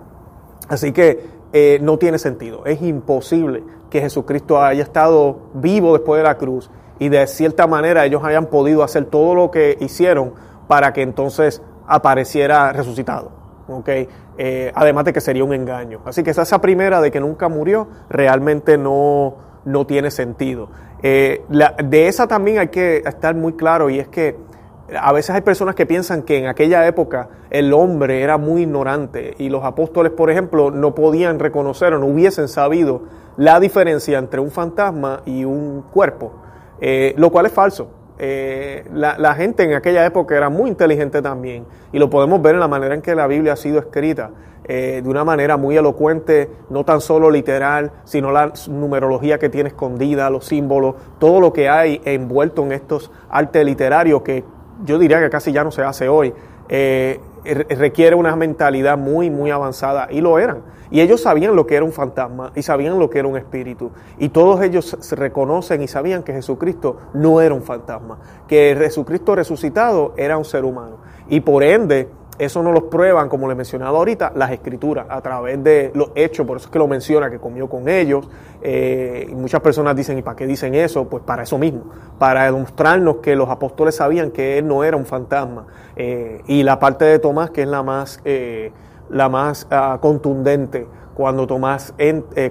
Así 0.69 0.93
que 0.93 1.38
eh, 1.53 1.79
no 1.83 1.99
tiene 1.99 2.19
sentido. 2.19 2.65
Es 2.67 2.83
imposible 2.83 3.63
que 3.91 4.01
Jesucristo 4.01 4.61
haya 4.61 4.83
estado 4.83 5.39
vivo 5.55 5.95
después 5.95 6.19
de 6.19 6.25
la 6.25 6.37
cruz 6.37 6.71
y 6.99 7.09
de 7.09 7.27
cierta 7.27 7.67
manera 7.67 8.05
ellos 8.05 8.23
hayan 8.25 8.47
podido 8.47 8.83
hacer 8.83 9.07
todo 9.07 9.35
lo 9.35 9.51
que 9.51 9.77
hicieron 9.81 10.35
para 10.67 10.93
que 10.93 11.03
entonces 11.03 11.63
apareciera 11.87 12.73
resucitado. 12.73 13.31
¿okay? 13.69 14.09
Eh, 14.37 14.73
además 14.75 15.05
de 15.05 15.13
que 15.13 15.21
sería 15.21 15.45
un 15.45 15.53
engaño. 15.53 16.01
Así 16.05 16.23
que 16.23 16.31
esa 16.31 16.61
primera 16.61 17.01
de 17.01 17.11
que 17.11 17.21
nunca 17.21 17.49
murió 17.49 17.89
realmente 18.09 18.77
no, 18.77 19.37
no 19.65 19.87
tiene 19.87 20.11
sentido. 20.11 20.69
Eh, 21.03 21.45
de 21.85 22.09
esa 22.09 22.27
también 22.27 22.59
hay 22.59 22.69
que 22.69 22.99
estar 22.99 23.35
muy 23.35 23.53
claro 23.53 23.89
y 23.89 24.01
es 24.01 24.09
que 24.09 24.37
a 24.97 25.13
veces 25.13 25.35
hay 25.35 25.43
personas 25.43 25.75
que 25.75 25.87
piensan 25.87 26.23
que 26.23 26.39
en 26.39 26.47
aquella 26.47 26.87
época 26.87 27.29
el 27.51 27.73
hombre 27.73 28.23
era 28.23 28.39
muy 28.39 28.63
ignorante 28.63 29.35
y 29.39 29.49
los 29.49 29.65
apóstoles, 29.65 30.13
por 30.13 30.31
ejemplo, 30.31 30.71
no 30.71 30.95
podían 30.95 31.39
reconocer 31.39 31.93
o 31.93 31.99
no 31.99 32.07
hubiesen 32.07 32.49
sabido 32.49 33.03
la 33.37 33.61
diferencia 33.61 34.19
entre 34.19 34.41
un 34.41 34.51
fantasma 34.51 35.23
y 35.27 35.45
un 35.45 35.83
cuerpo, 35.83 36.33
eh, 36.81 37.15
lo 37.17 37.31
cual 37.31 37.47
es 37.47 37.53
falso. 37.53 37.91
Eh, 38.21 38.85
la, 38.93 39.35
gente 39.35 39.63
en 39.63 39.75
aquella 39.75 40.05
época 40.05 40.37
era 40.37 40.49
muy 40.49 40.69
inteligente 40.69 41.23
también 41.23 41.65
y 41.93 42.01
lo 42.01 42.11
podemos 42.11 42.43
ver 42.43 42.55
en 42.55 42.61
la 42.61 42.67
manera 42.67 42.95
en 42.95 43.01
que 43.01 43.15
la 43.15 43.29
Biblia 43.29 43.53
ha 43.53 43.57
sido 43.57 43.79
escrita, 43.79 44.31
eh, 44.65 45.01
de 45.05 45.09
una 45.09 45.23
manera 45.23 45.57
muy 45.57 45.77
elocuente, 45.77 46.51
no 46.69 46.85
tan 46.85 47.01
solo 47.01 47.31
literal, 47.31 47.93
sino 48.05 48.33
la 48.33 48.53
numerología 48.69 49.39
que 49.39 49.49
tiene 49.49 49.69
escondida, 49.69 50.29
los 50.31 50.47
símbolos, 50.47 50.97
todo 51.21 51.41
lo 51.41 51.53
que 51.53 51.69
hay 51.69 52.01
envuelto 52.05 52.65
en 52.65 52.73
estos 52.73 53.13
artes 53.31 53.65
literarios 53.65 54.23
que 54.23 54.45
yo 54.85 54.99
diría 54.99 55.21
que 55.21 55.31
casi 55.31 55.53
ya 55.53 55.65
no 55.65 55.71
se 55.71 55.83
hace 55.83 56.09
hoy, 56.09 56.33
eh, 56.69 57.21
requiere 57.45 58.15
una 58.15 58.37
mentalidad 58.37 58.99
muy, 58.99 59.31
muy 59.31 59.51
avanzada 59.51 60.09
y 60.11 60.21
lo 60.21 60.39
eran. 60.39 60.63
Y 60.91 61.01
ellos 61.01 61.23
sabían 61.23 61.55
lo 61.55 61.67
que 61.67 61.77
era 61.77 61.85
un 61.85 61.93
fantasma 61.93 62.53
y 62.55 62.63
sabían 62.63 62.99
lo 62.99 63.11
que 63.11 63.19
era 63.19 63.29
un 63.29 63.37
espíritu. 63.37 63.91
Y 64.19 64.31
todos 64.31 64.63
ellos 64.63 64.97
se 65.01 65.17
reconocen 65.17 65.83
y 65.83 65.89
sabían 65.89 66.23
que 66.23 66.33
Jesucristo 66.33 66.97
no 67.13 67.41
era 67.41 67.55
un 67.55 67.63
fantasma, 67.63 68.19
que 68.47 68.75
Jesucristo 68.79 69.35
resucitado 69.35 70.15
era 70.17 70.39
un 70.39 70.45
ser 70.45 70.65
humano. 70.65 70.97
Y 71.29 71.41
por 71.41 71.63
ende, 71.63 72.09
eso 72.39 72.63
no 72.63 72.71
lo 72.71 72.89
prueban, 72.89 73.29
como 73.29 73.49
le 73.49 73.55
mencionaba 73.57 73.99
ahorita, 73.99 74.33
las 74.37 74.53
escrituras, 74.53 75.07
a 75.09 75.21
través 75.21 75.63
de 75.63 75.91
los 75.95 76.11
hechos, 76.15 76.47
por 76.47 76.57
eso 76.57 76.67
es 76.67 76.73
que 76.73 76.79
lo 76.79 76.87
menciona, 76.87 77.31
que 77.31 77.39
comió 77.39 77.69
con 77.69 77.89
ellos. 77.89 78.29
Eh, 78.63 79.27
y 79.29 79.35
muchas 79.35 79.61
personas 79.61 79.97
dicen, 79.97 80.19
¿y 80.19 80.23
para 80.23 80.37
qué 80.37 80.47
dicen 80.47 80.75
eso? 80.75 81.09
Pues 81.09 81.25
para 81.25 81.43
eso 81.43 81.59
mismo, 81.59 81.85
para 82.19 82.45
demostrarnos 82.45 83.17
que 83.17 83.35
los 83.35 83.49
apóstoles 83.49 83.97
sabían 83.97 84.31
que 84.31 84.59
él 84.59 84.69
no 84.69 84.85
era 84.85 84.97
un 84.97 85.05
fantasma. 85.05 85.67
Eh, 85.97 86.43
y 86.47 86.63
la 86.63 86.79
parte 86.79 87.05
de 87.05 87.19
Tomás, 87.19 87.51
que 87.51 87.63
es 87.63 87.69
la 87.69 87.83
más, 87.83 88.21
eh, 88.25 88.73
la 89.11 89.29
más 89.29 89.67
ah, 89.71 89.99
contundente, 90.01 90.87
cuando 91.15 91.49
Tomás 91.49 91.93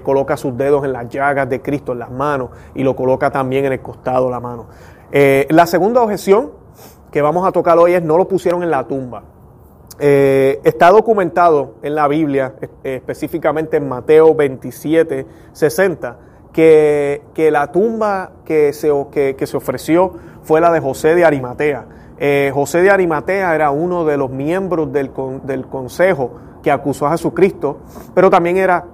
coloca 0.02 0.36
sus 0.36 0.54
dedos 0.54 0.84
en 0.84 0.92
las 0.92 1.08
llagas 1.08 1.48
de 1.48 1.62
Cristo, 1.62 1.92
en 1.92 2.00
las 2.00 2.10
manos, 2.10 2.50
y 2.74 2.82
lo 2.82 2.94
coloca 2.94 3.30
también 3.30 3.64
en 3.64 3.72
el 3.72 3.80
costado 3.80 4.26
de 4.26 4.30
la 4.32 4.40
mano. 4.40 4.66
la 5.10 5.66
segunda 5.66 6.02
objeción 6.02 6.50
que 7.10 7.22
vamos 7.22 7.46
a 7.46 7.52
tocar 7.52 7.78
hoy 7.78 7.94
es 7.94 8.02
no 8.02 8.18
lo 8.18 8.28
pusieron 8.28 8.62
en 8.62 8.70
la 8.70 8.86
tumba. 8.86 9.22
Eh, 10.00 10.60
está 10.62 10.90
documentado 10.90 11.74
en 11.82 11.94
la 11.94 12.06
Biblia, 12.06 12.54
específicamente 12.84 13.78
en 13.78 13.88
Mateo 13.88 14.34
27, 14.34 15.26
60, 15.52 16.18
que, 16.52 17.22
que 17.34 17.50
la 17.50 17.72
tumba 17.72 18.32
que 18.44 18.72
se, 18.72 18.90
que, 19.10 19.46
se, 19.46 19.56
ofreció 19.56 20.12
fue 20.42 20.60
la 20.60 20.70
de 20.70 20.80
José 20.80 21.14
de 21.14 21.24
Arimatea. 21.24 21.86
Eh, 22.18 22.50
José 22.54 22.82
de 22.82 22.90
Arimatea 22.90 23.54
era 23.54 23.70
uno 23.70 24.04
de 24.04 24.16
los 24.16 24.30
miembros 24.30 24.92
del, 24.92 25.10
del 25.44 25.66
consejo 25.66 26.32
que 26.62 26.70
acusó 26.70 27.06
a 27.06 27.12
Jesucristo, 27.12 27.78
pero 28.14 28.30
también 28.30 28.56
era 28.56 28.86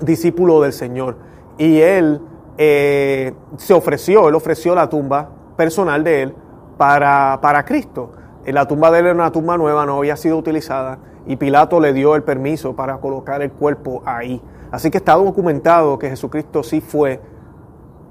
discípulo 0.00 0.60
del 0.60 0.72
Señor. 0.72 1.16
Y 1.58 1.80
él 1.80 2.20
eh, 2.58 3.32
se 3.56 3.74
ofreció, 3.74 4.28
él 4.28 4.34
ofreció 4.34 4.74
la 4.74 4.88
tumba 4.88 5.28
personal 5.56 6.02
de 6.04 6.22
él 6.22 6.34
para, 6.76 7.38
para 7.40 7.64
Cristo. 7.64 8.12
La 8.46 8.66
tumba 8.66 8.90
de 8.90 9.00
él 9.00 9.06
era 9.06 9.14
una 9.14 9.32
tumba 9.32 9.56
nueva, 9.58 9.86
no 9.86 9.98
había 9.98 10.16
sido 10.16 10.36
utilizada 10.38 10.98
y 11.26 11.36
Pilato 11.36 11.80
le 11.80 11.92
dio 11.92 12.14
el 12.14 12.22
permiso 12.22 12.76
para 12.76 12.98
colocar 12.98 13.42
el 13.42 13.50
cuerpo 13.50 14.02
ahí. 14.04 14.40
Así 14.70 14.90
que 14.90 14.98
está 14.98 15.14
documentado 15.14 15.98
que 15.98 16.08
Jesucristo 16.08 16.62
sí 16.62 16.80
fue 16.80 17.20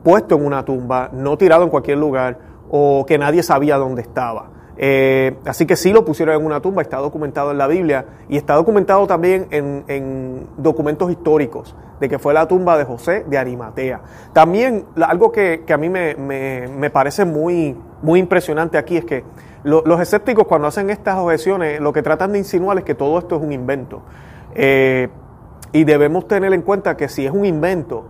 puesto 0.03 0.35
en 0.35 0.45
una 0.45 0.63
tumba, 0.63 1.09
no 1.13 1.37
tirado 1.37 1.63
en 1.63 1.69
cualquier 1.69 1.97
lugar 1.97 2.37
o 2.69 3.05
que 3.07 3.17
nadie 3.17 3.43
sabía 3.43 3.77
dónde 3.77 4.01
estaba. 4.01 4.51
Eh, 4.77 5.37
así 5.45 5.65
que 5.65 5.77
sí 5.77 5.93
lo 5.93 6.03
pusieron 6.03 6.35
en 6.35 6.45
una 6.45 6.61
tumba, 6.61 6.81
está 6.81 6.97
documentado 6.97 7.51
en 7.51 7.57
la 7.57 7.67
Biblia 7.67 8.05
y 8.27 8.35
está 8.35 8.55
documentado 8.55 9.07
también 9.07 9.47
en, 9.51 10.47
documentos 10.57 11.09
históricos 11.09 11.75
de 11.99 12.09
que 12.09 12.19
fue 12.19 12.33
la 12.33 12.45
tumba 12.47 12.77
de 12.77 12.83
José 12.83 13.23
de 13.27 13.37
Arimatea. 13.37 14.01
También 14.33 14.85
algo 15.01 15.31
que, 15.31 15.63
a 15.69 15.77
mí 15.77 15.89
me, 15.89 16.15
me, 16.15 16.89
parece 16.89 17.23
muy, 17.23 17.75
muy 18.01 18.19
impresionante 18.19 18.77
aquí 18.77 18.97
es 18.97 19.05
que 19.05 19.23
los 19.65 19.99
escépticos 19.99 20.45
cuando 20.45 20.67
hacen 20.67 20.91
estas 20.91 21.17
objeciones 21.17 21.81
lo 21.81 21.91
que 21.91 22.03
tratan 22.03 22.31
de 22.31 22.37
insinuar 22.37 22.77
es 22.77 22.83
que 22.83 22.93
todo 22.93 23.17
esto 23.17 23.35
es 23.35 23.41
un 23.41 23.51
invento. 23.51 24.03
Eh, 24.53 25.09
y 25.71 25.83
debemos 25.83 26.27
tener 26.27 26.53
en 26.53 26.61
cuenta 26.61 26.95
que 26.95 27.09
si 27.09 27.25
es 27.25 27.31
un 27.31 27.45
invento, 27.45 28.05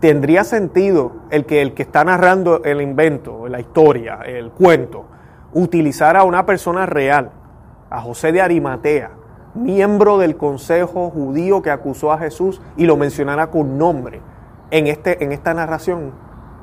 tendría 0.00 0.44
sentido 0.44 1.12
el 1.30 1.44
que 1.46 1.60
el 1.62 1.74
que 1.74 1.82
está 1.82 2.04
narrando 2.04 2.62
el 2.64 2.80
invento, 2.80 3.48
la 3.48 3.60
historia, 3.60 4.20
el 4.24 4.52
cuento, 4.52 5.04
utilizara 5.52 6.20
a 6.20 6.24
una 6.24 6.46
persona 6.46 6.86
real, 6.86 7.32
a 7.90 8.00
José 8.00 8.30
de 8.30 8.40
Arimatea, 8.40 9.10
miembro 9.54 10.16
del 10.18 10.36
consejo 10.36 11.10
judío 11.10 11.60
que 11.60 11.70
acusó 11.70 12.12
a 12.12 12.18
Jesús 12.18 12.62
y 12.76 12.86
lo 12.86 12.96
mencionara 12.96 13.50
con 13.50 13.78
nombre 13.78 14.20
en, 14.70 14.86
este, 14.86 15.24
en 15.24 15.32
esta 15.32 15.54
narración 15.54 16.12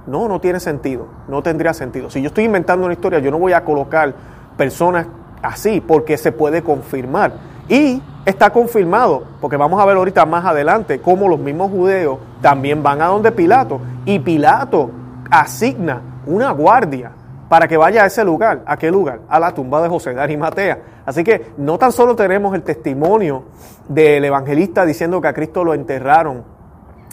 no, 0.08 0.28
no 0.28 0.40
tiene 0.40 0.60
sentido, 0.60 1.08
no 1.28 1.42
tendría 1.42 1.74
sentido. 1.74 2.10
Si 2.10 2.22
yo 2.22 2.28
estoy 2.28 2.46
inventando 2.46 2.86
una 2.86 2.94
historia, 2.94 3.20
yo 3.20 3.32
no 3.32 3.40
voy 3.40 3.54
a 3.54 3.64
colocar 3.64 4.14
personas 4.58 5.08
así 5.42 5.82
porque 5.82 6.18
se 6.18 6.32
puede 6.32 6.62
confirmar. 6.62 7.34
Y 7.68 8.02
está 8.26 8.52
confirmado, 8.52 9.24
porque 9.42 9.58
vamos 9.58 9.82
a 9.82 9.86
ver 9.86 9.98
ahorita 9.98 10.26
más 10.26 10.46
adelante 10.46 11.00
cómo 11.00 11.28
los 11.28 11.40
mismos 11.40 11.72
judeos 11.72 12.20
también 12.42 12.84
van 12.84 13.02
a 13.02 13.08
donde 13.08 13.32
Pilato 13.32 13.80
y 14.06 14.20
Pilato 14.20 14.92
asigna 15.32 16.02
una 16.28 16.52
guardia 16.52 17.12
para 17.50 17.68
que 17.68 17.78
vaya 17.78 18.04
a 18.04 18.06
ese 18.08 18.24
lugar. 18.24 18.62
¿A 18.66 18.78
qué 18.78 18.92
lugar? 18.92 19.22
A 19.30 19.40
la 19.40 19.54
tumba 19.54 19.82
de 19.82 19.90
José 19.90 20.14
de 20.14 20.22
Arimatea. 20.22 20.80
Así 21.06 21.24
que 21.24 21.54
no 21.58 21.78
tan 21.78 21.92
solo 21.92 22.16
tenemos 22.16 22.54
el 22.56 22.64
testimonio 22.64 23.46
del 23.88 24.26
evangelista 24.26 24.86
diciendo 24.86 25.22
que 25.22 25.28
a 25.28 25.34
Cristo 25.34 25.64
lo 25.64 25.74
enterraron 25.74 26.55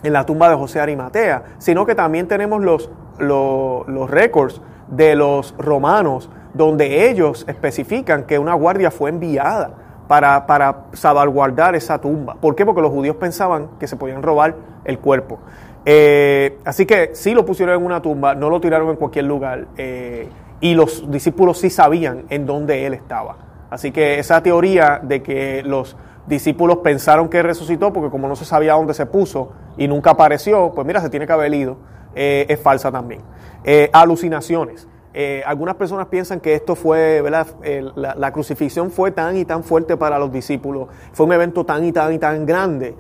en 0.03 0.13
la 0.13 0.27
tumba 0.27 0.49
de 0.49 0.57
José 0.57 0.81
Arimatea, 0.81 1.43
sino 1.59 1.87
que 1.87 1.95
también 1.95 2.29
tenemos 2.29 2.63
los, 2.63 2.91
los, 3.19 4.11
récords 4.11 4.61
de 4.89 5.15
los 5.15 5.55
romanos 5.59 6.31
donde 6.55 7.09
ellos 7.09 7.45
especifican 7.49 8.25
que 8.25 8.39
una 8.39 8.55
guardia 8.55 8.91
fue 8.91 9.11
enviada 9.11 9.71
para, 10.09 10.47
para, 10.47 10.85
salvaguardar 10.93 11.75
esa 11.75 11.99
tumba. 12.01 12.35
¿Por 12.35 12.55
qué? 12.55 12.67
Porque 12.67 12.83
los 12.83 12.91
judíos 12.91 13.17
pensaban 13.17 13.69
que 13.79 13.87
se 13.87 13.97
podían 13.97 14.23
robar 14.23 14.57
el 14.85 14.99
cuerpo. 14.99 15.39
Eh, 15.85 16.59
así 16.65 16.87
que 16.87 17.11
sí 17.15 17.35
lo 17.35 17.45
pusieron 17.45 17.77
en 17.77 17.85
una 17.85 18.03
tumba, 18.03 18.35
no 18.35 18.51
lo 18.51 18.61
tiraron 18.61 18.91
en 18.91 18.97
cualquier 18.97 19.25
lugar. 19.25 19.67
Eh, 19.77 20.29
y 20.61 20.75
los 20.75 21.11
discípulos 21.11 21.59
sí 21.59 21.71
sabían 21.71 22.25
en 22.29 22.47
dónde 22.47 22.87
él 22.87 22.95
estaba. 22.95 23.37
Así 23.71 23.91
que 23.91 24.19
esa 24.19 24.43
teoría 24.43 25.01
de 25.03 25.23
que 25.23 25.63
los 25.65 25.97
discípulos 26.27 26.79
pensaron 26.79 27.29
que 27.29 27.43
resucitó 27.43 27.93
porque 27.93 28.11
como 28.11 28.29
no 28.29 28.37
se 28.37 28.45
sabía 28.45 28.75
dónde 28.75 28.95
se 28.95 29.07
puso 29.07 29.53
y 29.77 29.89
nunca 29.89 30.11
apareció, 30.11 30.73
pues 30.75 30.87
mira, 30.87 31.01
se 31.01 31.11
tiene 31.11 31.27
que 31.27 31.33
haber 31.33 31.53
ido, 31.53 31.77
eh, 32.15 32.47
es 32.49 32.61
falsa 32.61 32.91
también. 32.91 33.23
Eh, 33.65 33.91
alucinaciones. 33.93 34.89
Eh, 35.15 35.43
algunas 35.47 35.75
personas 35.75 36.07
piensan 36.07 36.41
que 36.41 36.55
esto 36.55 36.75
fue, 36.75 37.21
¿verdad? 37.21 37.47
La, 37.95 38.15
la, 38.15 38.33
crucifixión 38.33 38.91
fue 38.91 39.11
tan 39.11 39.37
y 39.37 39.45
tan 39.45 39.63
fuerte 39.63 39.99
para 39.99 40.19
los 40.19 40.33
discípulos, 40.33 40.89
fue 41.13 41.27
un 41.27 41.33
evento 41.35 41.67
tan 41.67 41.85
y 41.85 41.93
tan 41.93 42.15
y 42.15 42.19
tan 42.19 42.47
grande, 42.47 42.95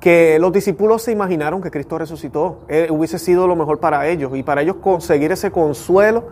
que 0.00 0.38
los 0.38 0.52
discípulos 0.52 1.02
se 1.02 1.12
imaginaron 1.12 1.60
que 1.60 1.70
Cristo 1.70 1.98
resucitó, 1.98 2.60
hubiese 2.88 3.18
sido 3.18 3.46
lo 3.46 3.56
mejor 3.56 3.78
para 3.78 4.06
ellos 4.08 4.32
y 4.36 4.42
para 4.42 4.62
ellos 4.62 4.76
conseguir 4.76 5.30
ese 5.30 5.50
consuelo 5.50 6.28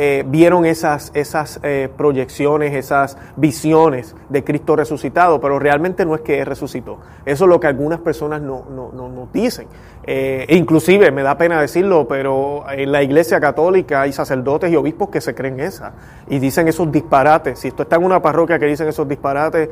eh, 0.00 0.22
vieron 0.24 0.64
esas, 0.64 1.10
esas 1.12 1.58
eh, 1.64 1.88
proyecciones, 1.96 2.72
esas 2.72 3.18
visiones 3.34 4.14
de 4.28 4.44
Cristo 4.44 4.76
resucitado, 4.76 5.40
pero 5.40 5.58
realmente 5.58 6.06
no 6.06 6.14
es 6.14 6.20
que 6.20 6.38
Él 6.38 6.46
resucitó. 6.46 6.98
Eso 7.26 7.44
es 7.46 7.48
lo 7.48 7.58
que 7.58 7.66
algunas 7.66 7.98
personas 7.98 8.40
no, 8.40 8.64
no, 8.70 8.92
no, 8.92 9.28
dicen. 9.32 9.66
Eh, 10.04 10.46
inclusive, 10.50 11.10
me 11.10 11.24
da 11.24 11.36
pena 11.36 11.60
decirlo, 11.60 12.06
pero 12.06 12.64
en 12.70 12.92
la 12.92 13.02
Iglesia 13.02 13.40
Católica 13.40 14.02
hay 14.02 14.12
sacerdotes 14.12 14.70
y 14.70 14.76
obispos 14.76 15.08
que 15.08 15.20
se 15.20 15.34
creen 15.34 15.58
esa 15.58 15.94
y 16.28 16.38
dicen 16.38 16.68
esos 16.68 16.92
disparates. 16.92 17.58
Si 17.58 17.66
esto 17.66 17.82
está 17.82 17.96
en 17.96 18.04
una 18.04 18.22
parroquia 18.22 18.56
que 18.60 18.66
dicen 18.66 18.86
esos 18.86 19.08
disparates, 19.08 19.68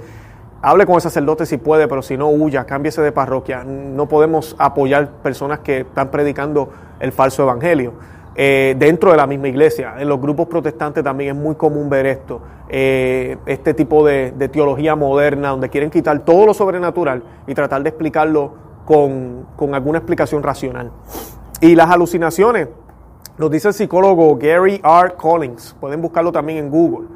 hable 0.60 0.86
con 0.86 0.96
el 0.96 1.02
sacerdote 1.02 1.46
si 1.46 1.56
puede, 1.56 1.86
pero 1.86 2.02
si 2.02 2.16
no, 2.16 2.30
huya, 2.30 2.64
cámbiese 2.66 3.00
de 3.00 3.12
parroquia. 3.12 3.62
No 3.62 4.08
podemos 4.08 4.56
apoyar 4.58 5.08
personas 5.22 5.60
que 5.60 5.82
están 5.82 6.10
predicando 6.10 6.68
el 6.98 7.12
falso 7.12 7.44
evangelio. 7.44 7.92
Eh, 8.38 8.76
dentro 8.78 9.10
de 9.10 9.16
la 9.16 9.26
misma 9.26 9.48
iglesia. 9.48 9.94
En 9.98 10.08
los 10.08 10.20
grupos 10.20 10.46
protestantes 10.46 11.02
también 11.02 11.34
es 11.34 11.42
muy 11.42 11.54
común 11.54 11.88
ver 11.88 12.04
esto, 12.04 12.42
eh, 12.68 13.38
este 13.46 13.72
tipo 13.72 14.04
de, 14.04 14.32
teología 14.52 14.94
moderna, 14.94 15.48
donde 15.48 15.70
quieren 15.70 15.88
quitar 15.88 16.18
todo 16.22 16.44
lo 16.44 16.52
sobrenatural 16.52 17.22
y 17.46 17.54
tratar 17.54 17.82
de 17.82 17.88
explicarlo 17.88 18.52
con, 18.84 19.46
con 19.56 19.74
alguna 19.74 19.98
explicación 19.98 20.42
racional. 20.42 20.92
Y 21.62 21.74
las 21.74 21.90
alucinaciones, 21.90 22.68
nos 23.38 23.50
dice 23.50 23.68
el 23.68 23.74
psicólogo 23.74 24.36
Gary 24.36 24.82
R. 24.84 25.14
Collins, 25.16 25.74
pueden 25.80 26.02
buscarlo 26.02 26.30
también 26.30 26.58
en 26.58 26.70
Google. 26.70 27.08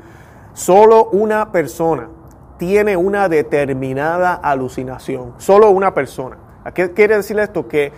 Solo 0.54 1.10
una 1.12 1.52
persona 1.52 2.08
tiene 2.56 2.96
una 2.96 3.28
determinada 3.28 4.34
alucinación, 4.34 5.34
solo 5.36 5.70
una 5.70 5.92
persona. 5.92 6.38
qué 6.74 6.92
quiere 6.92 7.16
decir 7.16 7.38
esto? 7.38 7.68
Que 7.68 7.92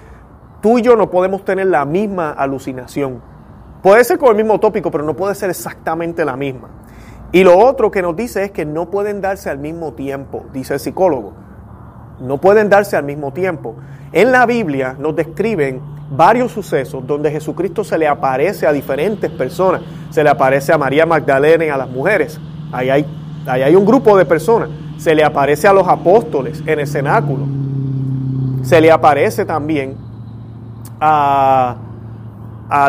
tú 0.63 0.79
y 0.79 0.83
yo 0.83 0.97
no 0.97 1.11
podemos 1.11 1.45
tener 1.45 1.67
la 1.67 1.85
misma 1.85 2.31
alucinación. 2.31 3.21
Puede 3.83 4.05
ser 4.05 4.17
con 4.17 4.31
el 4.31 4.37
mismo 4.37 4.61
tópico, 4.61 4.91
pero 4.91 5.05
no 5.05 5.15
puede 5.15 5.35
ser 5.35 5.51
exactamente 5.51 6.25
la 6.25 6.37
misma. 6.37 6.69
Y 7.33 7.45
lo 7.45 7.59
otro 7.59 7.91
que 7.91 8.01
nos 8.01 8.15
dice 8.15 8.45
es 8.45 8.51
que 8.53 8.65
no 8.65 8.91
pueden 8.91 9.21
darse 9.21 9.51
al 9.51 9.59
mismo 9.59 9.93
tiempo, 9.93 10.45
dice 10.53 10.75
el 10.75 10.81
psicólogo. 10.81 11.33
No 12.21 12.39
pueden 12.39 12.69
darse 12.69 12.97
al 12.97 13.05
mismo 13.05 13.33
tiempo. 13.33 13.75
En 14.13 14.31
la 14.31 14.47
Biblia 14.47 14.95
nos 14.99 15.17
describen 15.17 15.81
varios 16.11 16.53
sucesos 16.53 17.05
donde 17.07 17.31
Jesucristo 17.31 17.83
se 17.83 17.99
le 17.99 18.07
aparece 18.07 18.67
a 18.67 18.73
diferentes 18.73 19.31
personas. 19.31 19.83
Se 20.11 20.23
le 20.23 20.31
aparece 20.31 20.73
a 20.73 20.79
María 20.79 21.07
Magdalena 21.07 21.65
y 21.65 21.69
a 21.71 21.77
las 21.77 21.89
mujeres. 21.89 22.39
Ahí 22.71 22.91
hay, 22.91 23.07
hay 23.47 23.75
un 23.75 23.85
grupo 23.85 24.17
de 24.17 24.27
personas. 24.27 24.69
Se 24.99 25.15
le 25.15 25.25
aparece 25.25 25.67
a 25.67 25.73
los 25.73 25.89
apóstoles 25.89 26.63
en 26.67 26.79
el 26.79 26.87
cenáculo. 26.87 27.47
Se 28.63 28.81
le 28.81 28.93
aparece 28.93 29.45
también 29.45 29.97
a, 31.01 31.77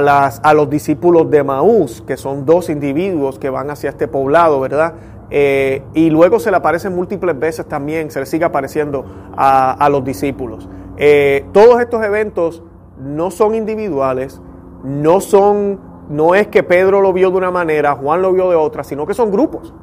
las, 0.02 0.40
a 0.44 0.54
los 0.54 0.70
discípulos 0.70 1.30
de 1.30 1.44
Maús, 1.44 2.04
que 2.06 2.18
son 2.18 2.46
dos 2.46 2.70
individuos 2.70 3.40
que 3.40 3.50
van 3.50 3.70
hacia 3.70 3.90
este 3.90 4.08
poblado, 4.08 4.60
¿verdad? 4.60 4.94
Eh, 5.30 5.82
y 5.94 6.10
luego 6.10 6.40
se 6.40 6.52
le 6.52 6.58
aparecen 6.58 6.96
múltiples 6.96 7.38
veces 7.38 7.68
también, 7.68 8.12
se 8.12 8.20
le 8.20 8.26
sigue 8.26 8.46
apareciendo 8.46 9.04
a, 9.36 9.88
los 9.90 10.04
discípulos. 10.04 10.70
Eh, 10.98 11.46
todos 11.52 11.82
estos 11.82 12.04
eventos 12.04 12.62
no 13.00 13.32
son 13.32 13.56
individuales, 13.56 14.40
no 14.84 15.20
son, 15.22 15.80
no 16.10 16.36
es 16.36 16.48
que 16.48 16.62
Pedro 16.62 17.02
lo 17.02 17.14
vio 17.14 17.32
de 17.32 17.38
una 17.38 17.52
manera, 17.52 17.96
Juan 17.96 18.22
lo 18.22 18.32
vio 18.32 18.50
de 18.50 18.56
otra, 18.56 18.84
sino 18.84 19.08
que 19.08 19.16
son 19.16 19.32
grupos. 19.32 19.74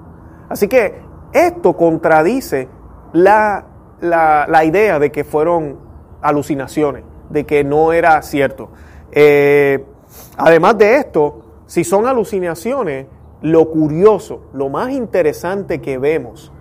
Así 0.49 0.69
que 0.69 1.01
esto 1.33 1.77
contradice 1.77 2.69
la, 3.13 3.67
la 4.01 4.65
idea 4.65 4.99
de 5.01 5.11
que 5.11 5.25
fueron 5.25 5.79
alucinaciones 6.23 7.10
de 7.31 7.47
que 7.47 7.65
no 7.65 7.93
era 7.93 8.21
cierto. 8.23 8.69
Eh, 9.13 9.85
además 10.37 10.77
de 10.79 10.97
esto, 10.97 11.43
si 11.67 11.85
son 11.85 12.07
alucinaciones, 12.07 13.07
lo 13.43 13.71
curioso, 13.71 14.43
lo 14.53 14.69
más 14.69 14.91
interesante 14.91 15.81
que 15.81 15.99
vemos 15.99 16.53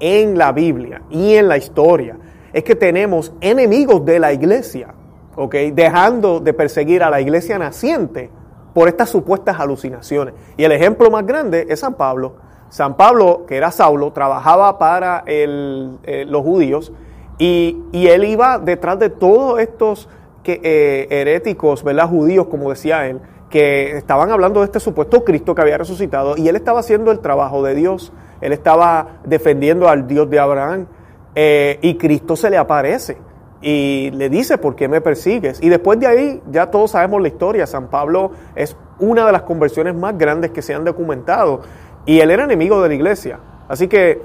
en 0.00 0.36
la 0.36 0.52
Biblia 0.52 1.02
y 1.08 1.34
en 1.34 1.48
la 1.48 1.56
historia 1.56 2.18
es 2.52 2.64
que 2.64 2.74
tenemos 2.74 3.32
enemigos 3.40 4.04
de 4.04 4.18
la 4.18 4.32
iglesia, 4.32 4.94
¿ok? 5.36 5.54
Dejando 5.72 6.40
de 6.40 6.52
perseguir 6.52 7.02
a 7.02 7.10
la 7.10 7.20
iglesia 7.20 7.58
naciente 7.58 8.30
por 8.74 8.88
estas 8.88 9.08
supuestas 9.08 9.58
alucinaciones. 9.58 10.34
Y 10.56 10.64
el 10.64 10.72
ejemplo 10.72 11.10
más 11.10 11.26
grande 11.26 11.66
es 11.68 11.80
San 11.80 11.94
Pablo. 11.94 12.34
San 12.68 12.96
Pablo, 12.96 13.44
que 13.46 13.56
era 13.56 13.70
Saulo, 13.70 14.12
trabajaba 14.12 14.78
para 14.78 15.22
eh, 15.26 16.26
los 16.28 16.42
judíos 16.42 16.92
y, 17.38 17.82
él 17.92 18.24
iba 18.24 18.58
detrás 18.58 18.98
de 18.98 19.10
todos 19.10 19.60
estos 19.60 20.08
que, 20.42 20.60
eh, 20.62 21.06
heréticos, 21.10 21.82
¿verdad? 21.84 22.08
Judíos, 22.08 22.46
como 22.46 22.70
decía 22.70 23.06
él, 23.06 23.20
que 23.50 23.96
estaban 23.96 24.30
hablando 24.30 24.60
de 24.60 24.66
este 24.66 24.80
supuesto 24.80 25.24
Cristo 25.24 25.54
que 25.54 25.62
había 25.62 25.78
resucitado 25.78 26.36
y 26.36 26.48
él 26.48 26.56
estaba 26.56 26.80
haciendo 26.80 27.10
el 27.10 27.20
trabajo 27.20 27.62
de 27.62 27.74
Dios. 27.74 28.12
Él 28.40 28.52
estaba 28.52 29.20
defendiendo 29.24 29.88
al 29.88 30.06
Dios 30.06 30.28
de 30.28 30.38
Abraham 30.38 30.86
eh, 31.34 31.78
y 31.82 31.96
Cristo 31.96 32.36
se 32.36 32.50
le 32.50 32.58
aparece 32.58 33.18
y 33.62 34.10
le 34.12 34.28
dice, 34.28 34.58
¿por 34.58 34.76
qué 34.76 34.88
me 34.88 35.00
persigues? 35.00 35.62
Y 35.62 35.68
después 35.68 35.98
de 35.98 36.06
ahí 36.06 36.42
ya 36.50 36.70
todos 36.70 36.92
sabemos 36.92 37.22
la 37.22 37.28
historia. 37.28 37.66
San 37.66 37.88
Pablo 37.88 38.32
es 38.54 38.76
una 38.98 39.26
de 39.26 39.32
las 39.32 39.42
conversiones 39.42 39.94
más 39.94 40.16
grandes 40.16 40.50
que 40.50 40.62
se 40.62 40.74
han 40.74 40.84
documentado 40.84 41.62
y 42.04 42.20
él 42.20 42.30
era 42.30 42.44
enemigo 42.44 42.82
de 42.82 42.88
la 42.88 42.94
iglesia. 42.94 43.38
Así 43.68 43.88
que 43.88 44.22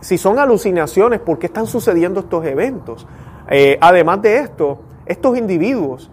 si 0.00 0.18
son 0.18 0.38
alucinaciones, 0.38 1.20
¿por 1.20 1.38
qué 1.38 1.46
están 1.46 1.66
sucediendo 1.66 2.20
estos 2.20 2.44
eventos? 2.44 3.06
Eh, 3.48 3.78
además 3.80 4.22
de 4.22 4.38
esto, 4.38 4.78
estos 5.06 5.36
individuos, 5.36 6.10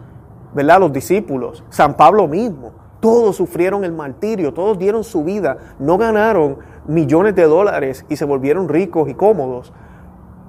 ¿verdad? 0.54 0.80
Los 0.80 0.92
discípulos, 0.92 1.64
San 1.70 1.96
Pablo 1.96 2.28
mismo, 2.28 2.72
todos 3.00 3.36
sufrieron 3.36 3.84
el 3.84 3.94
martirio, 3.94 4.54
todos 4.54 4.78
dieron 4.78 5.04
su 5.04 5.24
vida, 5.24 5.58
no 5.80 5.98
ganaron 5.98 6.58
millones 6.88 7.36
de 7.36 7.44
dólares 7.44 8.06
y 8.10 8.16
se 8.16 8.26
volvieron 8.26 8.68
ricos 8.68 9.08
y 9.10 9.14
cómodos 9.14 9.72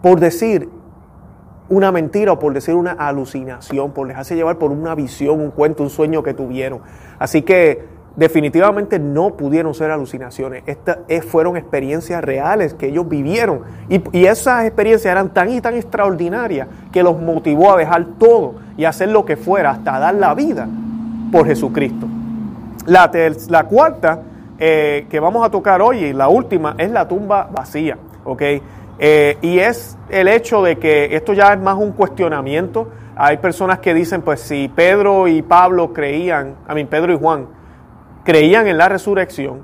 por 0.02 0.18
decir 0.18 0.68
una 1.68 1.92
mentira 1.92 2.32
o 2.32 2.38
por 2.38 2.54
decir 2.54 2.74
una 2.74 2.92
alucinación, 2.92 3.92
por 3.92 4.08
dejarse 4.08 4.34
llevar 4.34 4.58
por 4.58 4.70
una 4.70 4.94
visión, 4.94 5.40
un 5.40 5.50
cuento, 5.50 5.82
un 5.82 5.90
sueño 5.90 6.22
que 6.22 6.32
tuvieron. 6.32 6.80
Así 7.18 7.42
que 7.42 7.97
definitivamente 8.18 8.98
no 8.98 9.30
pudieron 9.36 9.72
ser 9.74 9.92
alucinaciones. 9.92 10.64
Estas 10.66 10.98
fueron 11.24 11.56
experiencias 11.56 12.22
reales 12.22 12.74
que 12.74 12.88
ellos 12.88 13.08
vivieron. 13.08 13.60
Y, 13.88 14.26
esas 14.26 14.64
experiencias 14.64 15.12
eran 15.12 15.32
tan 15.32 15.50
y 15.50 15.60
tan 15.60 15.74
extraordinarias 15.74 16.66
que 16.90 17.02
los 17.04 17.20
motivó 17.20 17.72
a 17.72 17.76
dejar 17.76 18.04
todo 18.18 18.56
y 18.76 18.84
hacer 18.84 19.10
lo 19.10 19.24
que 19.24 19.36
fuera, 19.36 19.70
hasta 19.70 20.00
dar 20.00 20.16
la 20.16 20.34
vida 20.34 20.68
por 21.30 21.46
Jesucristo. 21.46 22.08
La, 22.86 23.10
la 23.48 23.64
cuarta 23.64 24.22
eh, 24.58 25.06
que 25.08 25.20
vamos 25.20 25.46
a 25.46 25.50
tocar 25.50 25.80
hoy, 25.80 25.98
y 26.06 26.12
la 26.12 26.28
última, 26.28 26.74
es 26.76 26.90
la 26.90 27.06
tumba 27.06 27.48
vacía. 27.52 27.96
Eh, 28.98 29.38
y 29.40 29.60
es 29.60 29.96
el 30.08 30.26
hecho 30.26 30.60
de 30.62 30.76
que 30.76 31.14
esto 31.14 31.34
ya 31.34 31.52
es 31.52 31.60
más 31.60 31.76
un 31.76 31.92
cuestionamiento. 31.92 32.88
Hay 33.14 33.36
personas 33.36 33.78
que 33.78 33.94
dicen, 33.94 34.22
pues 34.22 34.40
si 34.40 34.68
Pedro 34.68 35.28
y 35.28 35.42
Pablo 35.42 35.92
creían, 35.92 36.56
a 36.66 36.74
mí 36.74 36.84
Pedro 36.84 37.12
y 37.12 37.16
Juan, 37.16 37.57
creían 38.28 38.66
en 38.66 38.76
la 38.76 38.90
resurrección, 38.90 39.62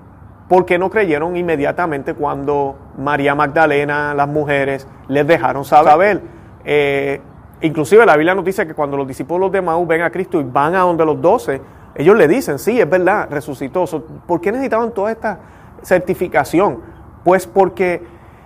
porque 0.48 0.78
no 0.78 0.88
creyeron 0.88 1.36
inmediatamente 1.36 2.14
cuando 2.14 2.78
María 2.96 3.34
Magdalena, 3.34 4.14
las 4.14 4.26
mujeres, 4.26 4.88
les 5.06 5.26
dejaron 5.26 5.66
saber. 5.66 6.22
Eh, 6.64 7.20
inclusive 7.60 8.06
la 8.06 8.16
Biblia 8.16 8.34
nos 8.34 8.42
dice 8.42 8.66
que 8.66 8.72
cuando 8.72 8.96
los 8.96 9.06
discípulos 9.06 9.52
de 9.52 9.60
Maús 9.60 9.86
ven 9.86 10.00
a 10.00 10.08
Cristo 10.08 10.40
y 10.40 10.44
van 10.44 10.74
a 10.76 10.78
donde 10.78 11.04
los 11.04 11.20
doce, 11.20 11.60
ellos 11.94 12.16
le 12.16 12.26
dicen, 12.26 12.58
sí, 12.58 12.80
es 12.80 12.88
verdad, 12.88 13.28
resucitó. 13.30 13.84
¿Por 14.26 14.40
qué 14.40 14.50
necesitaban 14.50 14.92
toda 14.92 15.12
esta 15.12 15.40
certificación? 15.82 16.80
Pues 17.22 17.46
porque 17.46 18.02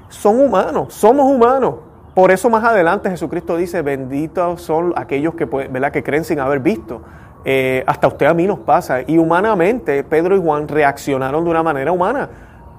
son 0.08 0.40
humanos, 0.40 0.94
somos 0.94 1.32
humanos. 1.32 1.76
Por 2.16 2.32
eso 2.32 2.50
más 2.50 2.64
adelante 2.64 3.08
Jesucristo 3.08 3.56
dice, 3.56 3.82
benditos 3.82 4.62
son 4.62 4.94
aquellos 4.96 5.36
que, 5.36 5.44
¿verdad? 5.44 5.92
que 5.92 6.02
creen 6.02 6.24
sin 6.24 6.40
haber 6.40 6.58
visto. 6.58 7.02
Eh, 7.50 7.82
hasta 7.86 8.08
usted 8.08 8.26
a 8.26 8.34
mí 8.34 8.46
nos 8.46 8.58
pasa. 8.58 9.00
Y 9.06 9.16
humanamente, 9.16 10.04
Pedro 10.04 10.36
y 10.36 10.38
Juan 10.38 10.68
reaccionaron 10.68 11.44
de 11.44 11.50
una 11.50 11.62
manera 11.62 11.90
humana. 11.90 12.28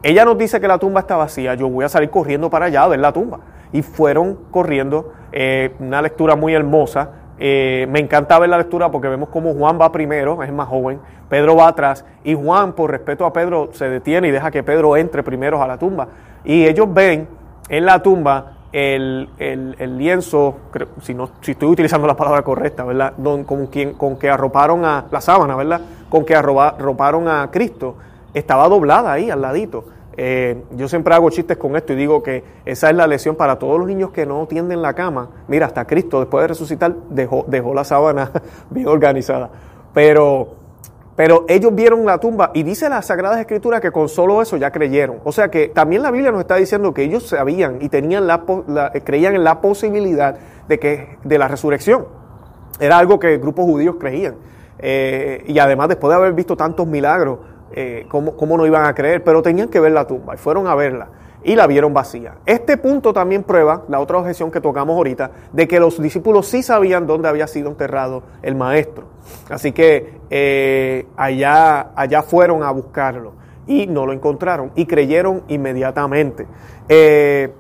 Ella 0.04 0.24
nos 0.24 0.38
dice 0.38 0.62
que 0.62 0.68
la 0.68 0.78
tumba 0.78 1.00
está 1.00 1.18
vacía, 1.18 1.56
yo 1.56 1.68
voy 1.68 1.86
a 1.86 1.90
salir 1.90 2.12
corriendo 2.12 2.52
para 2.52 2.68
allá 2.68 2.84
a 2.84 2.88
ver 2.88 3.00
la 3.00 3.12
tumba. 3.12 3.40
Y 3.74 3.82
fueron 3.82 4.38
corriendo, 4.52 5.12
eh, 5.32 5.74
una 5.80 6.04
lectura 6.04 6.36
muy 6.36 6.54
hermosa. 6.54 7.10
Eh, 7.40 7.88
me 7.90 7.98
encanta 7.98 8.38
ver 8.38 8.50
la 8.52 8.60
lectura 8.60 8.92
porque 8.92 9.08
vemos 9.08 9.30
cómo 9.30 9.56
Juan 9.56 9.82
va 9.82 9.92
primero, 9.92 10.44
es 10.44 10.54
más 10.54 10.68
joven, 10.68 11.00
Pedro 11.30 11.56
va 11.56 11.70
atrás 11.70 12.06
y 12.24 12.36
Juan, 12.36 12.74
por 12.74 12.92
respeto 12.92 13.26
a 13.26 13.34
Pedro, 13.34 13.70
se 13.72 13.90
detiene 13.90 14.28
y 14.28 14.32
deja 14.32 14.52
que 14.52 14.62
Pedro 14.62 14.98
entre 14.98 15.24
primero 15.24 15.64
a 15.64 15.68
la 15.68 15.80
tumba. 15.80 16.10
Y 16.44 16.68
ellos 16.68 16.94
ven 16.94 17.28
en 17.70 17.86
la 17.86 18.04
tumba 18.04 18.59
el, 18.72 19.30
el, 19.40 19.98
lienzo, 19.98 20.58
si, 21.02 21.14
no, 21.14 21.30
si 21.42 21.52
estoy 21.52 21.70
utilizando 21.70 22.06
la 22.06 22.16
palabra 22.16 22.44
correcta, 22.44 22.84
¿verdad? 22.84 23.14
con, 23.46 23.68
quien, 23.68 23.94
con 23.94 24.18
que 24.18 24.30
arroparon 24.30 24.86
a 24.86 25.06
la 25.12 25.22
sábana, 25.22 25.56
¿verdad? 25.56 25.82
Con 26.10 26.26
que 26.26 26.36
arroparon 26.36 27.28
a 27.28 27.50
Cristo, 27.52 27.96
estaba 28.34 28.68
doblada 28.70 29.12
ahí 29.12 29.30
al 29.30 29.42
ladito. 29.42 29.86
Eh, 30.22 30.64
yo 30.76 30.90
siempre 30.90 31.16
hago 31.16 31.30
chistes 31.30 31.58
con 31.58 31.78
esto 31.78 31.94
y 31.94 31.96
digo 31.96 32.22
que 32.22 32.44
esa 32.66 32.90
es 32.90 32.96
la 32.96 33.08
lección 33.08 33.36
para 33.36 33.58
todos 33.58 33.80
los 33.80 33.88
niños 33.88 34.12
que 34.12 34.26
no 34.26 34.46
tienden 34.48 34.82
la 34.82 34.94
cama. 34.94 35.30
Mira, 35.48 35.66
hasta 35.66 35.86
Cristo 35.86 36.20
después 36.20 36.44
de 36.44 36.50
resucitar 36.50 36.94
dejó, 37.10 37.46
dejó 37.48 37.74
la 37.74 37.84
sábana 37.84 38.32
bien 38.70 38.88
organizada. 38.88 39.50
Pero 39.94 40.59
pero 41.20 41.44
ellos 41.50 41.76
vieron 41.76 42.06
la 42.06 42.18
tumba 42.18 42.52
y 42.54 42.64
dice 42.64 42.88
la 42.88 43.02
Sagrada 43.02 43.42
Escritura 43.42 43.82
que 43.82 43.92
con 43.92 44.08
solo 44.08 44.42
eso 44.42 44.56
ya 44.56 44.72
creyeron. 44.72 45.18
O 45.26 45.34
sea 45.34 45.52
que 45.52 45.68
también 45.68 46.02
la 46.02 46.12
Biblia 46.12 46.32
nos 46.32 46.40
está 46.40 46.56
diciendo 46.56 46.94
que 46.94 47.04
ellos 47.04 47.28
sabían 47.28 47.80
y 47.82 47.90
tenían 47.90 48.26
la, 48.26 48.46
eh, 48.94 49.02
creían 49.02 49.36
en 49.36 49.44
la 49.44 49.60
posibilidad 49.60 50.38
de, 50.70 50.80
que, 50.80 51.18
de 51.26 51.38
la 51.38 51.50
resurrección. 51.50 52.06
Era 52.80 52.98
algo 52.98 53.20
que 53.20 53.38
grupos 53.38 53.66
judíos 53.66 53.98
creían. 54.00 54.36
Eh, 54.78 55.44
y 55.46 55.60
además, 55.60 55.90
después 55.90 56.10
de 56.10 56.16
haber 56.16 56.32
visto 56.32 56.56
tantos 56.56 56.88
milagros, 56.88 57.40
eh, 57.74 58.06
¿cómo, 58.08 58.38
¿cómo, 58.38 58.56
no 58.56 58.66
iban 58.66 58.86
a 58.86 58.96
creer? 58.96 59.22
Pero 59.22 59.42
tenían 59.42 59.68
que 59.68 59.82
ver 59.82 59.92
la 59.92 60.08
tumba 60.08 60.36
y 60.36 60.38
fueron 60.38 60.68
a 60.68 60.76
verla. 60.76 61.10
Y 61.44 61.56
la 61.56 61.68
vieron 61.68 61.94
vacía. 61.94 62.36
Este 62.46 62.78
punto 62.78 63.14
también 63.14 63.44
prueba 63.44 63.84
la 63.88 64.00
otra 64.00 64.18
objeción 64.18 64.52
que 64.52 64.62
tocamos 64.62 64.96
ahorita, 64.96 65.32
de 65.54 65.68
que 65.68 65.80
los 65.80 66.02
discípulos 66.02 66.48
sí 66.48 66.64
sabían 66.64 67.08
dónde 67.08 67.30
había 67.30 67.48
sido 67.48 67.70
enterrado 67.70 68.24
el 68.42 68.56
maestro. 68.56 69.06
Así 69.50 69.72
que 69.72 70.20
eh, 70.30 71.08
allá, 71.16 71.92
allá 71.96 72.22
fueron 72.24 72.64
a 72.64 72.72
buscarlo 72.72 73.34
y 73.68 73.88
no 73.88 74.06
lo 74.06 74.14
encontraron 74.14 74.72
y 74.76 74.86
creyeron 74.86 75.44
inmediatamente. 75.48 76.48
Eh, 76.90 77.54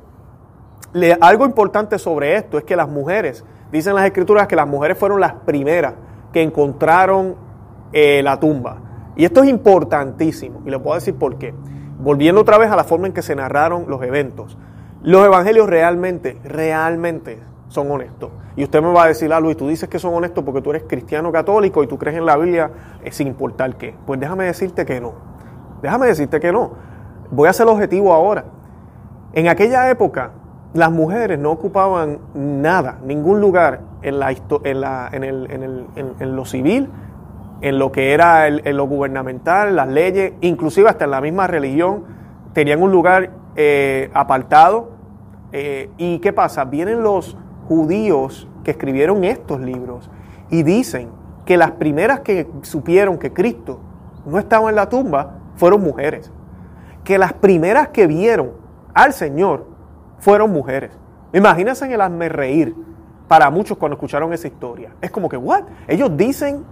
algo 1.21 1.45
importante 1.45 1.99
sobre 1.99 2.35
esto 2.35 2.57
es 2.57 2.63
que 2.63 2.75
las 2.75 2.89
mujeres, 2.89 3.45
dicen 3.71 3.93
las 3.95 4.05
escrituras 4.05 4.47
que 4.47 4.55
las 4.55 4.67
mujeres 4.67 4.97
fueron 4.97 5.21
las 5.21 5.33
primeras 5.33 5.93
que 6.33 6.41
encontraron 6.41 7.35
eh, 7.93 8.21
la 8.23 8.39
tumba. 8.39 8.81
Y 9.15 9.25
esto 9.25 9.43
es 9.43 9.49
importantísimo 9.49 10.61
y 10.65 10.69
le 10.69 10.79
puedo 10.79 10.95
decir 10.95 11.15
por 11.15 11.37
qué. 11.37 11.53
Volviendo 11.99 12.41
otra 12.41 12.57
vez 12.57 12.71
a 12.71 12.75
la 12.75 12.83
forma 12.83 13.07
en 13.07 13.13
que 13.13 13.21
se 13.21 13.35
narraron 13.35 13.85
los 13.87 14.01
eventos. 14.01 14.57
Los 15.03 15.25
evangelios 15.25 15.69
realmente, 15.69 16.37
realmente 16.43 17.39
son 17.67 17.91
honestos. 17.91 18.31
Y 18.55 18.63
usted 18.63 18.81
me 18.81 18.91
va 18.91 19.03
a 19.03 19.07
decir, 19.07 19.31
ah, 19.31 19.39
Luis, 19.39 19.55
tú 19.55 19.67
dices 19.67 19.87
que 19.87 19.99
son 19.99 20.13
honestos 20.13 20.43
porque 20.43 20.61
tú 20.61 20.71
eres 20.71 20.83
cristiano 20.83 21.31
católico 21.31 21.83
y 21.83 21.87
tú 21.87 21.97
crees 21.97 22.17
en 22.17 22.25
la 22.25 22.35
Biblia 22.35 22.71
eh, 23.03 23.11
sin 23.11 23.27
importar 23.27 23.75
qué. 23.75 23.95
Pues 24.05 24.19
déjame 24.19 24.45
decirte 24.45 24.85
que 24.85 24.99
no. 24.99 25.13
Déjame 25.81 26.07
decirte 26.07 26.39
que 26.39 26.51
no. 26.51 26.71
Voy 27.31 27.47
a 27.47 27.53
ser 27.53 27.67
objetivo 27.67 28.11
ahora. 28.13 28.45
En 29.33 29.47
aquella 29.47 29.89
época, 29.91 30.31
las 30.73 30.91
mujeres 30.91 31.39
no 31.39 31.51
ocupaban 31.51 32.19
nada, 32.33 32.99
ningún 33.03 33.41
lugar 33.41 33.81
en, 34.01 34.19
la, 34.19 34.31
en, 34.31 34.81
la, 34.81 35.09
en, 35.11 35.23
el, 35.23 35.51
en, 35.51 35.63
el, 35.63 35.85
en, 36.19 36.35
lo 36.35 36.45
civil, 36.45 36.89
en 37.61 37.79
lo 37.79 37.91
que 37.91 38.13
era 38.13 38.47
el, 38.47 38.61
en 38.65 38.77
lo 38.77 38.87
gubernamental, 38.87 39.75
las 39.75 39.87
leyes, 39.87 40.33
inclusive 40.41 40.89
hasta 40.89 41.05
en 41.05 41.11
la 41.11 41.21
misma 41.21 41.47
religión, 41.47 42.03
tenían 42.53 42.81
un 42.81 42.91
lugar 42.91 43.31
eh, 43.55 44.09
apartado. 44.13 44.91
Eh, 45.51 45.89
¿Y 45.97 46.19
qué 46.19 46.31
pasa? 46.33 46.65
Vienen 46.65 47.03
los 47.03 47.37
judíos 47.67 48.47
que 48.63 48.71
escribieron 48.71 49.23
estos 49.23 49.59
libros 49.59 50.09
y 50.49 50.63
dicen 50.63 51.09
que 51.45 51.57
las 51.57 51.71
primeras 51.71 52.21
que 52.21 52.47
supieron 52.61 53.17
que 53.17 53.33
Cristo 53.33 53.79
no 54.25 54.39
estaba 54.39 54.69
en 54.69 54.75
la 54.75 54.89
tumba 54.89 55.39
fueron 55.55 55.81
mujeres. 55.81 56.31
Que 57.03 57.17
las 57.17 57.33
primeras 57.33 57.89
que 57.89 58.07
vieron 58.07 58.51
al 58.93 59.13
Señor 59.13 59.65
fueron 60.19 60.51
mujeres. 60.51 60.91
Imagínense 61.33 61.85
en 61.85 61.91
el 61.91 62.01
hazme 62.01 62.29
reír 62.29 62.75
para 63.27 63.49
muchos 63.49 63.77
cuando 63.77 63.95
escucharon 63.95 64.33
esa 64.33 64.47
historia. 64.47 64.91
Es 65.01 65.11
como 65.11 65.29
que, 65.29 65.37
¿what? 65.37 65.63
Ellos 65.87 66.15
dicen 66.15 66.63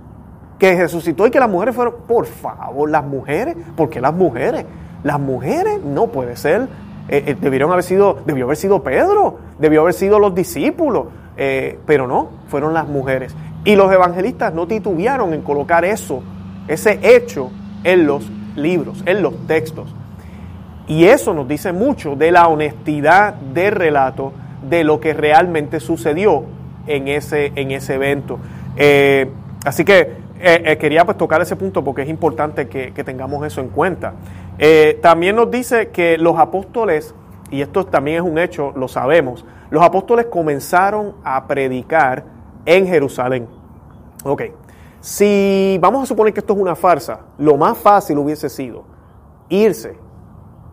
que 0.58 0.76
resucitó 0.76 1.28
y 1.28 1.32
que 1.32 1.40
las 1.40 1.50
mujeres 1.50 1.76
fueron, 1.76 1.96
por 2.08 2.26
favor, 2.26 2.90
las 2.90 3.04
mujeres, 3.04 3.56
¿por 3.76 3.90
qué 3.90 4.02
las 4.02 4.14
mujeres? 4.14 4.66
Las 5.04 5.20
mujeres 5.20 5.82
no 5.84 6.08
puede 6.08 6.36
ser, 6.36 6.68
eh, 7.10 7.24
eh, 7.28 7.38
debieron 7.40 7.72
haber 7.72 7.84
sido, 7.84 8.20
debió 8.26 8.46
haber 8.46 8.58
sido 8.58 8.82
Pedro, 8.82 9.40
debió 9.60 9.82
haber 9.82 9.94
sido 9.94 10.20
los 10.20 10.34
discípulos, 10.34 11.06
eh, 11.38 11.80
pero 11.86 12.08
no, 12.08 12.30
fueron 12.48 12.74
las 12.74 12.88
mujeres. 12.88 13.36
Y 13.64 13.76
los 13.76 13.92
evangelistas 13.92 14.54
no 14.54 14.68
titubearon 14.68 15.34
en 15.34 15.42
colocar 15.42 15.86
eso, 15.86 16.24
ese 16.68 17.00
hecho 17.04 17.52
en 17.84 18.08
los 18.08 18.30
libros, 18.56 19.04
en 19.06 19.22
los 19.22 19.36
textos. 19.46 19.94
Y 20.88 21.06
eso 21.06 21.34
nos 21.34 21.48
dice 21.48 21.74
mucho 21.74 22.16
de 22.16 22.32
la 22.32 22.48
honestidad 22.48 23.34
del 23.36 23.74
relato 23.74 24.34
de 24.68 24.84
lo 24.84 25.00
que 25.00 25.14
realmente 25.14 25.80
sucedió 25.80 26.46
en 26.88 27.10
ese, 27.10 27.52
en 27.56 27.72
ese 27.72 27.96
evento. 27.96 28.40
Así 29.66 29.84
que 29.84 30.27
eh, 30.40 30.62
eh, 30.66 30.78
quería 30.78 31.06
pues 31.06 31.18
tocar 31.18 31.42
ese 31.42 31.56
punto 31.56 31.84
porque 31.84 32.02
es 32.02 32.10
importante 32.10 32.68
que, 32.68 32.92
tengamos 33.04 33.46
eso 33.46 33.62
en 33.62 33.70
cuenta. 33.70 34.14
también 35.02 35.36
nos 35.36 35.50
dice 35.52 35.90
que 35.90 36.18
los 36.18 36.38
apóstoles, 36.38 37.14
y 37.52 37.62
esto 37.62 37.86
también 37.86 38.18
es 38.18 38.24
un 38.24 38.38
hecho, 38.38 38.74
lo 38.76 38.88
sabemos, 38.88 39.46
los 39.70 39.84
apóstoles 39.84 40.28
comenzaron 40.28 41.16
a 41.24 41.48
predicar 41.48 42.24
en 42.66 42.88
Jerusalén. 42.88 43.48
Ok, 44.24 44.44
si 45.00 45.78
vamos 45.82 46.04
a 46.04 46.06
suponer 46.06 46.34
que 46.34 46.40
esto 46.40 46.54
es 46.54 46.60
una 46.60 46.76
farsa, 46.76 47.22
lo 47.38 47.56
más 47.58 47.78
fácil 47.78 48.18
hubiese 48.18 48.50
sido 48.50 48.86
irse 49.50 50.08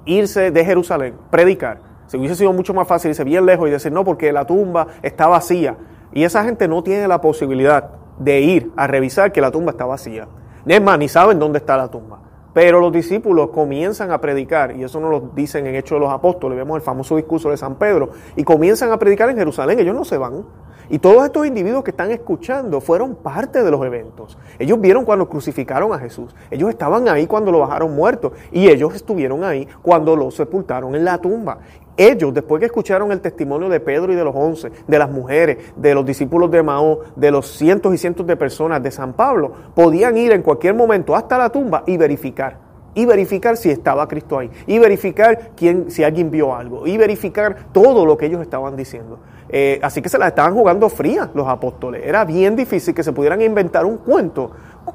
irse 0.05 0.51
de 0.51 0.65
Jerusalén, 0.65 1.15
predicar. 1.31 1.81
Si 2.07 2.17
hubiese 2.17 2.37
sido 2.37 2.53
mucho 2.53 2.75
más 2.75 2.87
fácil 2.87 3.11
irse 3.11 3.25
bien 3.25 3.47
lejos 3.47 3.69
y 3.69 3.73
decir, 3.73 3.93
no, 3.93 4.05
porque 4.05 4.33
la 4.33 4.47
tumba 4.47 4.87
está 5.03 5.27
vacía. 5.27 5.77
Y 6.13 6.25
esa 6.25 6.45
gente 6.45 6.69
no 6.69 6.83
tiene 6.83 7.09
la 7.09 7.21
posibilidad 7.21 7.91
de 8.19 8.41
ir 8.41 8.73
a 8.77 8.87
revisar 8.87 9.33
que 9.33 9.41
la 9.41 9.51
tumba 9.51 9.73
está 9.73 9.85
vacía. 9.85 10.29
Es 10.67 10.83
más, 10.83 10.99
ni 10.99 11.09
saben 11.09 11.39
dónde 11.39 11.59
está 11.59 11.77
la 11.77 11.89
tumba. 11.89 12.21
Pero 12.55 12.79
los 12.81 12.93
discípulos 12.93 13.51
comienzan 13.51 14.13
a 14.13 14.21
predicar, 14.21 14.77
y 14.77 14.85
eso 14.85 15.01
nos 15.01 15.11
lo 15.11 15.21
dicen 15.35 15.67
en 15.67 15.75
Hechos 15.75 15.97
de 15.97 16.01
los 16.01 16.13
Apóstoles, 16.13 16.57
vemos 16.57 16.77
el 16.77 16.83
famoso 16.83 17.17
discurso 17.17 17.51
de 17.51 17.57
San 17.57 17.75
Pedro, 17.75 18.11
y 18.37 18.45
comienzan 18.45 18.93
a 18.93 18.99
predicar 18.99 19.29
en 19.29 19.37
Jerusalén, 19.37 19.81
ellos 19.81 19.95
no 19.95 20.05
se 20.05 20.17
van. 20.17 20.45
Y 20.89 20.99
todos 20.99 21.25
estos 21.25 21.47
individuos 21.47 21.83
que 21.83 21.91
están 21.91 22.11
escuchando 22.11 22.81
fueron 22.81 23.17
parte 23.17 23.63
de 23.63 23.71
los 23.71 23.85
eventos. 23.85 24.37
Ellos 24.59 24.81
vieron 24.81 25.05
cuando 25.05 25.29
crucificaron 25.29 25.93
a 25.93 25.99
Jesús. 25.99 26.35
Ellos 26.51 26.69
estaban 26.69 27.09
ahí 27.09 27.27
cuando 27.27 27.51
lo 27.51 27.61
bajaron 27.61 27.95
muerto. 27.95 28.33
Y 28.53 28.69
ellos 28.69 28.95
estuvieron 28.95 29.45
ahí 29.45 29.67
cuando 29.81 30.15
lo 30.15 30.31
sepultaron 30.31 30.95
en 30.95 31.07
la 31.07 31.19
tumba. 31.19 31.59
Ellos, 31.97 32.35
después 32.35 32.61
que 32.61 32.67
escucharon 32.67 33.13
el 33.13 33.21
testimonio 33.21 33.69
de 33.69 33.81
Pedro 33.81 34.13
y 34.13 34.17
de 34.17 34.25
los 34.25 34.35
once, 34.35 34.71
de 34.87 34.99
las 34.99 35.11
mujeres, 35.11 35.59
de 35.77 35.95
los 35.95 36.05
discípulos 36.05 36.51
de 36.51 36.63
Mao, 36.63 37.01
de 37.15 37.31
los 37.31 37.47
cientos 37.47 37.95
y 37.95 37.99
cientos 37.99 38.27
de 38.27 38.37
personas 38.37 38.83
de 38.83 38.91
San 38.91 39.13
Pablo, 39.13 39.53
podían 39.75 40.17
ir 40.17 40.33
en 40.33 40.43
cualquier 40.43 40.75
momento 40.75 41.15
hasta 41.15 41.39
la 41.39 41.51
tumba 41.51 41.85
y 41.87 41.97
verificar 41.97 42.65
y 42.95 43.07
verificar 43.07 43.57
si 43.57 43.71
estaba 43.71 44.07
Cristo 44.07 44.39
ahí, 44.39 44.51
y 44.67 44.79
verificar 44.79 45.51
quién, 45.57 45.91
si 45.91 46.05
alguien 46.05 46.31
vio 46.31 46.55
algo, 46.55 46.87
y 46.87 46.97
verificar 46.97 47.67
todo 47.73 48.07
lo 48.07 48.17
que 48.17 48.27
ellos 48.27 48.41
estaban 48.41 48.77
diciendo. 48.77 49.19
Eh, 49.49 49.79
así 49.83 50.01
que 50.01 50.09
se 50.09 50.19
la 50.19 50.29
estaban 50.29 50.55
jugando 50.55 50.89
fría 50.89 51.31
los 51.35 51.47
apóstoles. 51.47 52.03
Era 52.05 52.25
bien 52.25 52.57
difícil 52.57 52.95
que 52.95 53.03
se 53.03 53.13
pudieran 53.13 53.43
inventar 53.43 53.85
un 53.85 53.99
cuento 53.99 54.53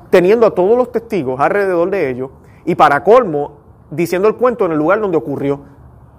teniendo 0.09 0.45
a 0.45 0.51
todos 0.51 0.77
los 0.77 0.91
testigos 0.91 1.39
alrededor 1.39 1.89
de 1.89 2.09
ellos 2.09 2.31
y 2.65 2.75
para 2.75 3.03
colmo 3.03 3.59
diciendo 3.91 4.27
el 4.27 4.35
cuento 4.35 4.65
en 4.65 4.71
el 4.71 4.77
lugar 4.77 4.99
donde 4.99 5.17
ocurrió. 5.17 5.62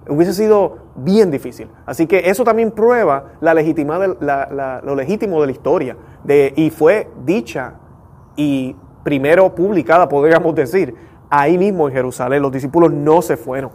Hubiese 0.07 0.33
sido 0.33 0.77
bien 0.95 1.29
difícil. 1.29 1.69
Así 1.85 2.07
que 2.07 2.29
eso 2.29 2.43
también 2.43 2.71
prueba 2.71 3.33
la 3.39 3.53
la, 3.53 4.81
lo 4.83 4.95
legítimo 4.95 5.39
de 5.41 5.47
la 5.47 5.51
historia. 5.51 5.97
De, 6.23 6.53
y 6.55 6.69
fue 6.69 7.07
dicha 7.23 7.75
y 8.35 8.75
primero 9.03 9.53
publicada, 9.53 10.07
podríamos 10.07 10.55
decir, 10.55 10.95
ahí 11.29 11.57
mismo 11.57 11.87
en 11.87 11.93
Jerusalén. 11.93 12.41
Los 12.41 12.51
discípulos 12.51 12.91
no 12.91 13.21
se 13.21 13.37
fueron. 13.37 13.71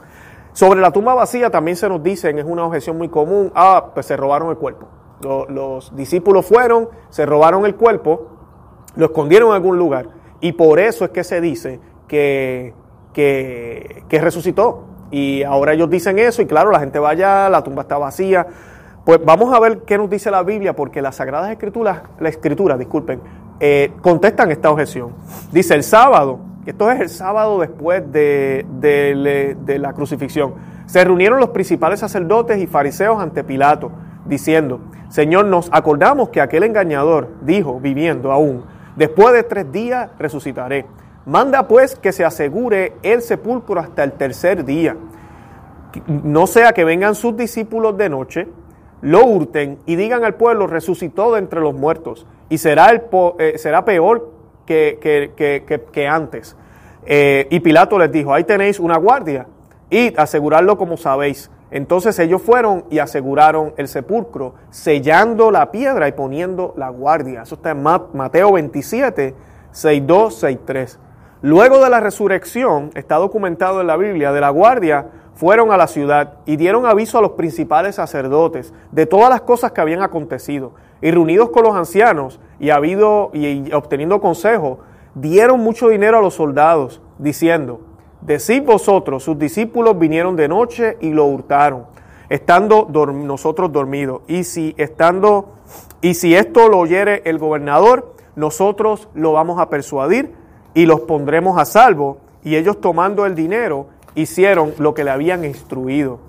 Sobre 0.53 0.81
la 0.81 0.91
tumba 0.91 1.15
vacía 1.15 1.51
también 1.51 1.77
se 1.77 1.89
nos 1.89 2.03
dicen, 2.03 2.39
es 2.39 2.45
una 2.45 2.65
objeción 2.65 2.97
muy 2.97 3.09
común, 3.09 3.53
ah, 3.55 3.91
pues 3.93 4.07
se 4.07 4.17
robaron 4.17 4.51
el 4.51 4.57
cuerpo. 4.57 4.89
Los, 5.21 5.95
discípulos 5.97 6.47
fueron, 6.47 6.89
se 7.11 7.27
robaron 7.27 7.67
el 7.67 7.75
cuerpo, 7.75 8.29
lo 8.95 9.07
escondieron 9.07 9.51
en 9.51 9.55
algún 9.57 9.79
lugar. 9.79 10.09
Y 10.41 10.53
por 10.53 10.79
eso 10.79 11.05
es 11.05 11.11
que 11.11 11.25
se 11.25 11.41
dice 11.41 11.81
que, 12.09 12.75
que, 13.13 14.05
que 14.09 14.21
resucitó. 14.21 14.85
Y 15.11 15.43
ahora 15.43 15.73
ellos 15.73 15.89
dicen 15.89 16.19
eso 16.19 16.43
y 16.43 16.47
claro, 16.47 16.71
la 16.71 16.81
gente 16.81 16.99
va 16.99 17.11
allá, 17.11 17.49
la 17.49 17.63
tumba 17.63 17.83
está 17.83 17.99
vacía. 17.99 18.47
Pues 19.05 19.25
vamos 19.25 19.55
a 19.55 19.61
ver 19.61 19.83
qué 19.83 19.97
nos 19.99 20.11
dice 20.11 20.31
la 20.31 20.43
Biblia, 20.43 20.75
porque 20.75 21.01
las 21.01 21.17
Sagradas 21.17 21.51
Escrituras, 21.51 22.03
la 22.19 22.29
Escritura, 22.29 22.77
disculpen, 22.77 23.21
eh, 23.61 23.93
contestan 24.03 24.51
esta 24.51 24.71
objeción. 24.71 25.15
Dice 25.53 25.75
el 25.75 25.85
sábado, 25.85 26.41
esto 26.67 26.91
es 26.91 27.01
el 27.01 27.09
sábado 27.09 27.61
después 27.61 28.03
de, 28.11 28.67
de, 28.81 29.79
la 29.79 29.93
crucifixión. 29.93 30.55
Se 30.87 31.05
reunieron 31.05 31.39
los 31.39 31.51
principales 31.51 32.01
sacerdotes 32.01 32.59
y 32.61 32.67
fariseos 32.67 33.23
ante 33.23 33.45
Pilato, 33.45 33.93
diciendo, 34.25 34.81
Señor, 35.09 35.45
nos 35.45 35.69
acordamos 35.73 36.31
que 36.31 36.41
aquel 36.41 36.65
engañador 36.65 37.29
dijo, 37.43 37.79
viviendo 37.79 38.33
aún, 38.33 38.65
después 38.97 39.33
de 39.33 39.45
tres 39.45 39.71
días 39.71 40.11
resucitaré. 40.19 40.87
Manda 41.27 41.67
pues 41.67 41.97
que 41.97 42.13
se 42.13 42.25
asegure 42.25 42.95
el 43.03 43.21
sepulcro 43.21 43.81
hasta 43.81 44.05
el 44.05 44.13
tercer 44.13 44.65
día. 44.65 44.97
No 46.07 46.47
sea 46.47 46.73
que 46.73 46.85
vengan 46.85 47.17
sus 47.17 47.37
discípulos 47.37 47.97
de 47.97 48.09
noche, 48.09 48.47
lo 49.01 49.25
hurten 49.27 49.79
y 49.87 49.97
digan 49.97 50.25
al 50.25 50.37
pueblo, 50.37 50.69
resucitó 50.69 51.33
de 51.33 51.41
entre 51.41 51.61
los 51.61 51.75
muertos. 51.75 52.27
Y 52.49 52.59
será, 52.59 52.91
el, 52.91 53.03
eh, 53.41 53.59
será 53.59 53.85
peor 53.85 54.31
que, 54.67 56.09
antes. 56.09 56.57
Eh, 57.05 57.49
y 57.51 57.59
Pilato 57.59 57.99
les 57.99 58.13
dijo, 58.13 58.33
ahí 58.33 58.45
tenéis 58.45 58.79
una 58.79 58.97
guardia, 58.97 59.47
y 59.91 60.15
asegurarlo 60.17 60.79
como 60.79 60.97
sabéis. 60.97 61.51
Entonces 61.73 62.17
ellos 62.21 62.41
fueron 62.41 62.85
y 62.89 63.01
aseguraron 63.01 63.75
el 63.77 63.89
sepulcro, 63.89 64.55
sellando 64.71 65.51
la 65.51 65.73
piedra 65.73 66.07
y 66.07 66.13
poniendo 66.13 66.73
la 66.77 66.89
guardia. 66.91 67.43
Eso 67.43 67.57
está 67.57 67.73
en 67.73 67.83
Mateo 67.83 68.53
27, 68.53 69.35
62, 69.73 70.35
63. 70.35 71.01
Luego 71.47 71.79
de 71.79 71.89
la 71.89 72.01
resurrección, 72.01 72.91
está 72.97 73.19
documentado 73.19 73.81
en 73.81 73.87
la 73.87 73.97
Biblia, 73.97 74.33
de 74.33 74.41
la 74.41 74.51
guardia 74.51 75.07
fueron 75.37 75.71
a 75.71 75.77
la 75.77 75.87
ciudad 75.87 76.39
y 76.45 76.57
dieron 76.57 76.87
aviso 76.87 77.19
a 77.19 77.21
los 77.21 77.35
principales 77.35 77.95
sacerdotes 77.95 78.75
de 78.91 79.07
todas 79.07 79.31
las 79.31 79.43
cosas 79.43 79.71
que 79.71 79.81
habían 79.81 80.03
acontecido. 80.03 80.73
Y 81.01 81.13
reunidos 81.13 81.51
con 81.51 81.63
los 81.63 81.77
ancianos 81.77 82.41
y, 82.59 82.71
habido, 82.71 83.31
y 83.33 83.73
obteniendo 83.73 84.21
consejo, 84.21 84.81
dieron 85.15 85.61
mucho 85.61 85.89
dinero 85.89 86.19
a 86.19 86.21
los 86.21 86.35
soldados, 86.35 87.01
diciendo, 87.19 87.81
decid 88.23 88.65
vosotros, 88.65 89.23
sus 89.23 89.39
discípulos 89.39 89.97
vinieron 89.97 90.35
de 90.35 90.49
noche 90.49 90.97
y 91.01 91.11
lo 91.11 91.27
hurtaron, 91.27 91.87
estando 92.29 92.89
nosotros 93.13 93.71
dormidos. 93.71 94.23
Y 94.27 94.43
si 94.43 94.75
estando, 94.79 95.55
y 96.01 96.15
si 96.15 96.35
esto 96.35 96.69
lo 96.69 96.79
oyere 96.79 97.23
el 97.25 97.39
gobernador, 97.39 98.17
nosotros 98.35 99.09
lo 99.15 99.31
vamos 99.31 99.61
a 99.61 99.71
persuadir 99.71 100.45
y 100.77 100.85
los 100.85 101.01
pondremos 101.01 101.59
a 101.59 101.65
salvo. 101.65 102.19
Y 102.45 102.55
ellos 102.55 102.81
tomando 102.81 103.27
el 103.27 103.35
dinero, 103.35 103.87
hicieron 104.15 104.75
lo 104.79 104.95
que 104.95 105.03
le 105.03 105.11
habían 105.11 105.45
instruido. 105.45 106.21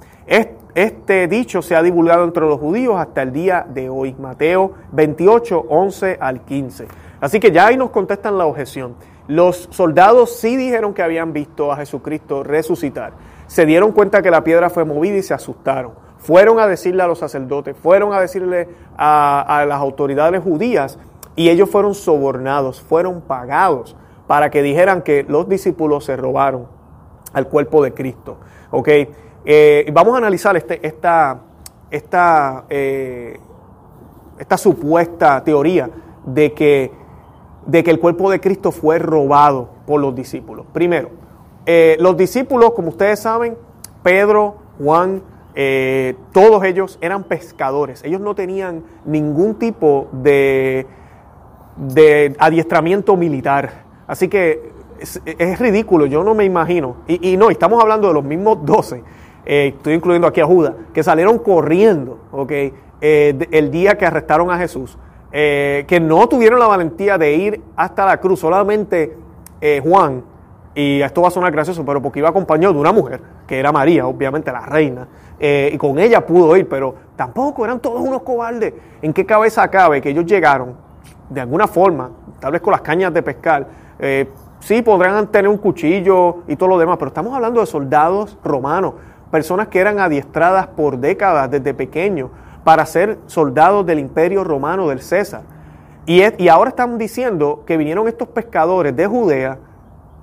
Este 0.74 1.28
dicho 1.28 1.62
se 1.62 1.76
ha 1.76 1.84
divulgado 1.84 2.24
entre 2.24 2.48
los 2.48 2.60
judíos 2.60 2.96
hasta 2.98 3.22
el 3.24 3.34
día 3.34 3.68
de 3.68 3.90
hoy. 3.90 4.16
Mateo 4.18 4.74
28, 4.94 5.66
11 5.68 6.18
al 6.20 6.42
15. 6.42 6.88
Así 7.20 7.40
que 7.40 7.52
ya 7.52 7.68
ahí 7.68 7.78
nos 7.78 7.90
contestan 7.90 8.38
la 8.38 8.46
objeción. 8.46 8.96
Los 9.28 9.68
soldados 9.72 10.38
sí 10.38 10.56
dijeron 10.56 10.94
que 10.94 11.04
habían 11.04 11.34
visto 11.34 11.72
a 11.72 11.76
Jesucristo 11.76 12.42
resucitar. 12.42 13.14
Se 13.48 13.66
dieron 13.66 13.92
cuenta 13.92 14.22
que 14.22 14.32
la 14.32 14.46
piedra 14.46 14.70
fue 14.70 14.86
movida 14.86 15.18
y 15.18 15.24
se 15.24 15.34
asustaron. 15.34 15.92
Fueron 16.20 16.60
a 16.60 16.68
decirle 16.68 17.04
a 17.04 17.08
los 17.08 17.20
sacerdotes, 17.20 17.76
fueron 17.76 18.14
a 18.14 18.22
decirle 18.22 18.70
a, 18.98 19.60
a 19.60 19.66
las 19.66 19.80
autoridades 19.82 20.42
judías 20.42 20.98
y 21.36 21.50
ellos 21.50 21.70
fueron 21.70 21.94
sobornados, 21.94 22.82
fueron 22.82 23.22
pagados 23.22 23.96
para 24.28 24.50
que 24.50 24.62
dijeran 24.62 25.02
que 25.02 25.26
los 25.28 25.48
discípulos 25.48 26.06
se 26.06 26.16
robaron 26.16 26.68
al 27.34 27.48
cuerpo 27.48 27.84
de 27.84 27.94
Cristo. 27.94 28.38
¿Ok? 28.72 28.90
Eh, 29.46 29.90
vamos 29.94 30.14
a 30.16 30.18
analizar 30.18 30.58
este, 30.58 30.86
esta, 30.86 31.40
esta, 31.90 32.66
eh, 32.70 33.40
esta 34.38 34.58
supuesta 34.58 35.42
teoría 35.44 35.90
de 36.26 36.52
que, 36.54 36.92
de 37.66 37.84
que 37.84 37.92
el 37.92 38.00
cuerpo 38.00 38.30
de 38.30 38.42
Cristo 38.42 38.72
fue 38.74 39.00
robado 39.00 39.70
por 39.86 40.02
los 40.02 40.14
discípulos. 40.14 40.66
Primero, 40.74 41.12
eh, 41.66 41.96
los 42.00 42.18
discípulos, 42.18 42.72
como 42.74 42.90
ustedes 42.90 43.22
saben, 43.22 43.58
Pedro, 44.04 44.58
Juan, 44.84 45.24
todos 46.34 46.64
ellos 46.66 47.00
eran 47.02 47.24
pescadores. 47.24 48.04
Ellos 48.04 48.22
no 48.22 48.36
tenían 48.36 48.84
ningún 49.06 49.56
tipo 49.56 50.08
de, 50.12 50.86
de 51.78 52.36
adiestramiento 52.38 53.18
militar. 53.18 53.87
Así 54.08 54.28
que 54.28 54.72
es, 55.00 55.60
ridículo, 55.60 56.06
yo 56.06 56.24
no 56.24 56.34
me 56.34 56.46
imagino. 56.46 56.98
Y, 57.08 57.34
y 57.34 57.38
no, 57.38 57.50
estamos 57.50 57.82
hablando 57.82 58.08
de 58.08 58.14
los 58.14 58.24
mismos 58.24 58.66
doce 58.66 59.04
eh, 59.50 59.74
estoy 59.78 59.94
incluyendo 59.94 60.28
aquí 60.28 60.42
a 60.42 60.46
Judas, 60.46 60.74
que 60.94 61.02
salieron 61.02 61.40
corriendo, 61.40 62.20
¿ok? 62.34 62.52
Eh, 63.00 63.48
el 63.52 63.72
día 63.72 63.98
que 63.98 64.06
arrestaron 64.06 64.52
a 64.52 64.58
Jesús, 64.58 64.98
eh, 65.32 65.86
que 65.88 66.02
no 66.02 66.28
tuvieron 66.28 66.60
la 66.60 66.68
valentía 66.68 67.18
de 67.18 67.34
ir 67.34 67.62
hasta 67.78 68.06
la 68.06 68.18
cruz, 68.18 68.42
solamente 68.42 69.16
Juan, 69.82 70.22
y 70.76 71.02
esto 71.02 71.22
va 71.22 71.30
a 71.30 71.32
sonar 71.32 71.54
gracioso, 71.54 71.86
pero 71.86 72.02
porque 72.02 72.20
iba 72.20 72.28
acompañado 72.28 72.74
de 72.74 72.80
una 72.82 72.92
mujer, 72.92 73.22
que 73.48 73.58
era 73.58 73.72
María, 73.72 74.06
obviamente 74.06 74.52
la 74.52 74.66
reina, 74.66 75.08
y 75.40 75.78
con 75.78 75.98
ella 75.98 76.26
pudo 76.26 76.56
ir, 76.58 76.68
pero 76.68 76.94
tampoco 77.16 77.64
eran 77.64 77.80
todos 77.80 78.02
unos 78.02 78.24
cobardes. 78.24 78.74
¿En 79.02 79.14
qué 79.14 79.26
cabeza 79.26 79.68
cabe 79.70 80.02
que 80.02 80.10
ellos 80.10 80.26
llegaron, 80.26 80.76
de 81.30 81.40
alguna 81.40 81.68
forma, 81.68 82.12
tal 82.40 82.52
vez 82.52 82.62
con 82.62 82.72
las 82.72 82.82
cañas 82.82 83.14
de 83.14 83.24
pescar, 83.24 83.66
sí 84.60 84.82
podrán 84.82 85.28
tener 85.28 85.50
un 85.50 85.58
cuchillo 85.58 86.44
y 86.48 86.56
todo 86.56 86.70
lo 86.70 86.78
demás, 86.78 86.98
pero 86.98 87.10
estamos 87.10 87.34
hablando 87.34 87.60
de 87.60 87.66
soldados 87.66 88.38
romanos 88.44 88.94
personas 89.32 89.68
que 89.68 89.80
eran 89.80 90.00
adiestradas 90.00 90.68
por 90.68 90.98
décadas 90.98 91.52
desde 91.52 91.74
pequeños 91.74 92.30
para 92.64 92.86
ser 92.86 93.18
soldados 93.28 93.86
del 93.86 94.00
imperio 94.00 94.44
romano 94.44 94.88
del 94.88 95.02
César. 95.02 95.42
Y, 96.06 96.22
y 96.42 96.48
ahora 96.48 96.70
están 96.70 96.98
diciendo 96.98 97.64
que 97.66 97.78
vinieron 97.78 98.08
estos 98.08 98.30
pescadores 98.30 98.96
de 98.96 99.08
Judea 99.08 99.60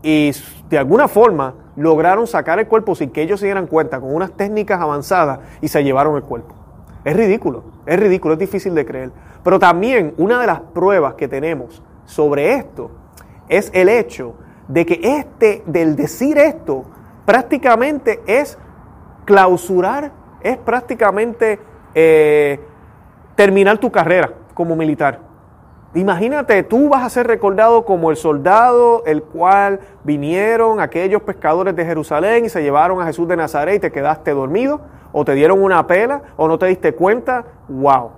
y 0.03 0.33
de 0.69 0.79
alguna 0.79 1.09
forma 1.09 1.55
lograron 1.77 2.27
sacar 2.27 2.59
el 2.59 2.69
cuerpo 2.69 2.95
sin 2.95 3.11
que 3.11 3.23
ellos 3.23 3.41
se 3.41 3.47
dieran 3.47 3.67
cuenta, 3.67 4.01
con 4.01 4.15
unas 4.15 4.33
técnicas 4.33 4.81
avanzadas 4.81 5.41
y 5.61 5.69
se 5.69 5.83
llevaron 5.83 6.17
el 6.17 6.23
cuerpo. 6.23 6.55
Es 7.05 7.17
ridículo, 7.17 7.65
es 7.85 7.99
ridículo, 7.99 8.35
es 8.35 8.41
difícil 8.41 8.75
de 8.75 8.87
creer. 8.87 9.11
Pero 9.43 9.59
también 9.59 10.15
una 10.17 10.41
de 10.41 10.47
las 10.47 10.61
pruebas 10.61 11.15
que 11.15 11.29
tenemos 11.29 11.83
sobre 12.07 12.55
esto 12.55 12.91
es 13.49 13.71
el 13.75 13.89
hecho 13.89 14.35
de 14.69 14.87
que 14.87 15.01
este, 15.03 15.63
del 15.67 15.97
decir 15.97 16.39
esto, 16.39 16.85
prácticamente 17.25 18.23
es 18.27 18.59
clausurar 19.25 20.13
es 20.45 20.59
prácticamente 20.59 21.59
eh, 21.95 22.61
terminar 23.35 23.79
tu 23.79 23.91
carrera 23.91 24.31
como 24.53 24.77
militar. 24.77 25.19
Imagínate, 25.95 26.63
tú 26.65 26.89
vas 26.91 27.05
a 27.05 27.09
ser 27.09 27.27
recordado 27.27 27.85
como 27.85 28.11
el 28.11 28.17
soldado 28.17 29.03
el 29.07 29.23
cual 29.23 29.81
vinieron 30.03 30.81
aquellos 30.81 31.23
pescadores 31.23 31.75
de 31.75 31.85
Jerusalén 31.85 32.45
y 32.45 32.49
se 32.49 32.63
llevaron 32.63 33.01
a 33.01 33.07
Jesús 33.07 33.27
de 33.27 33.37
Nazaret 33.37 33.77
y 33.77 33.81
te 33.81 33.93
quedaste 33.93 34.33
dormido, 34.33 34.81
o 35.13 35.25
te 35.25 35.35
dieron 35.35 35.63
una 35.63 35.87
pela, 35.87 36.21
o 36.37 36.47
no 36.47 36.59
te 36.59 36.67
diste 36.67 36.95
cuenta. 36.95 37.45
¡Wow! 37.69 38.11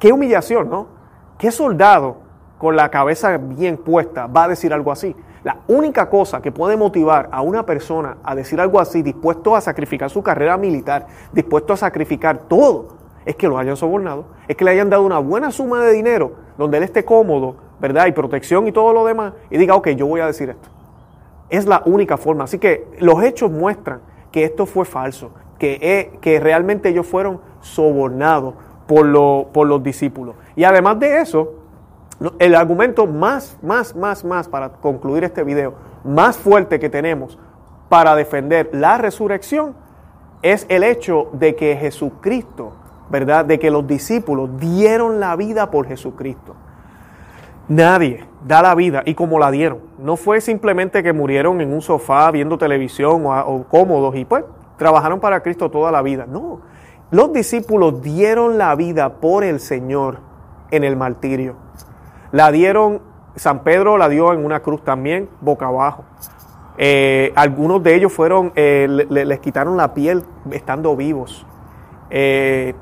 Qué 0.00 0.10
humillación, 0.10 0.70
¿no? 0.70 0.88
¿Qué 1.38 1.52
soldado 1.52 2.16
con 2.58 2.76
la 2.76 2.90
cabeza 2.90 3.38
bien 3.38 3.76
puesta 3.76 4.26
va 4.26 4.44
a 4.44 4.48
decir 4.48 4.72
algo 4.72 4.92
así? 4.92 5.14
La 5.44 5.58
única 5.68 6.10
cosa 6.10 6.42
que 6.42 6.52
puede 6.52 6.76
motivar 6.76 7.28
a 7.32 7.40
una 7.40 7.64
persona 7.64 8.18
a 8.24 8.34
decir 8.34 8.60
algo 8.60 8.80
así, 8.80 9.02
dispuesto 9.02 9.54
a 9.56 9.60
sacrificar 9.60 10.10
su 10.10 10.22
carrera 10.22 10.56
militar, 10.56 11.06
dispuesto 11.32 11.72
a 11.72 11.76
sacrificar 11.76 12.38
todo, 12.48 12.98
es 13.24 13.36
que 13.36 13.46
lo 13.46 13.58
hayan 13.58 13.76
sobornado, 13.76 14.26
es 14.48 14.56
que 14.56 14.64
le 14.64 14.72
hayan 14.72 14.90
dado 14.90 15.04
una 15.04 15.18
buena 15.18 15.50
suma 15.50 15.80
de 15.80 15.92
dinero 15.92 16.32
donde 16.56 16.78
él 16.78 16.82
esté 16.82 17.04
cómodo, 17.04 17.56
¿verdad? 17.80 18.06
Y 18.06 18.12
protección 18.12 18.66
y 18.66 18.72
todo 18.72 18.92
lo 18.92 19.04
demás, 19.04 19.34
y 19.50 19.58
diga, 19.58 19.74
ok, 19.76 19.88
yo 19.90 20.06
voy 20.06 20.20
a 20.20 20.26
decir 20.26 20.50
esto. 20.50 20.68
Es 21.48 21.66
la 21.66 21.82
única 21.86 22.16
forma. 22.16 22.44
Así 22.44 22.58
que 22.58 22.86
los 22.98 23.22
hechos 23.22 23.50
muestran 23.50 24.00
que 24.32 24.44
esto 24.44 24.66
fue 24.66 24.84
falso, 24.84 25.30
que, 25.58 25.78
eh, 25.80 26.18
que 26.20 26.40
realmente 26.40 26.88
ellos 26.88 27.06
fueron 27.06 27.40
sobornados 27.60 28.54
por, 28.86 29.50
por 29.52 29.66
los 29.66 29.82
discípulos. 29.82 30.34
Y 30.56 30.64
además 30.64 30.98
de 30.98 31.20
eso, 31.20 31.54
el 32.38 32.54
argumento 32.54 33.06
más, 33.06 33.58
más, 33.62 33.94
más, 33.94 34.24
más, 34.24 34.48
para 34.48 34.70
concluir 34.70 35.24
este 35.24 35.44
video, 35.44 35.74
más 36.04 36.36
fuerte 36.36 36.78
que 36.78 36.88
tenemos 36.88 37.38
para 37.88 38.14
defender 38.14 38.70
la 38.72 38.98
resurrección 38.98 39.74
es 40.42 40.66
el 40.68 40.84
hecho 40.84 41.30
de 41.32 41.56
que 41.56 41.76
Jesucristo, 41.76 42.72
¿verdad? 43.10 43.44
De 43.44 43.58
que 43.58 43.70
los 43.70 43.86
discípulos 43.86 44.50
dieron 44.58 45.20
la 45.20 45.34
vida 45.36 45.70
por 45.70 45.86
Jesucristo. 45.86 46.54
Nadie 47.68 48.24
da 48.46 48.62
la 48.62 48.74
vida 48.74 49.02
y 49.04 49.14
como 49.14 49.38
la 49.38 49.50
dieron. 49.50 49.80
No 49.98 50.16
fue 50.16 50.40
simplemente 50.40 51.02
que 51.02 51.12
murieron 51.12 51.60
en 51.60 51.72
un 51.72 51.82
sofá 51.82 52.30
viendo 52.30 52.56
televisión 52.56 53.26
o, 53.26 53.38
o 53.40 53.64
cómodos 53.64 54.14
y 54.16 54.24
pues 54.24 54.44
trabajaron 54.76 55.20
para 55.20 55.42
Cristo 55.42 55.70
toda 55.70 55.90
la 55.90 56.02
vida. 56.02 56.26
No, 56.26 56.60
los 57.10 57.32
discípulos 57.32 58.00
dieron 58.00 58.58
la 58.58 58.74
vida 58.74 59.14
por 59.14 59.44
el 59.44 59.60
Señor 59.60 60.18
en 60.70 60.84
el 60.84 60.96
martirio. 60.96 61.56
La 62.32 62.50
dieron, 62.52 63.00
San 63.36 63.62
Pedro 63.62 63.96
la 63.96 64.08
dio 64.08 64.32
en 64.32 64.44
una 64.44 64.60
cruz 64.60 64.82
también, 64.84 65.28
boca 65.40 65.66
abajo. 65.66 66.04
Eh, 66.76 67.32
algunos 67.34 67.82
de 67.82 67.94
ellos 67.94 68.12
fueron, 68.12 68.52
eh, 68.54 68.86
les 69.08 69.40
quitaron 69.40 69.76
la 69.76 69.94
piel 69.94 70.22
estando 70.50 70.94
vivos. 70.94 71.46
Eh, 72.10 72.74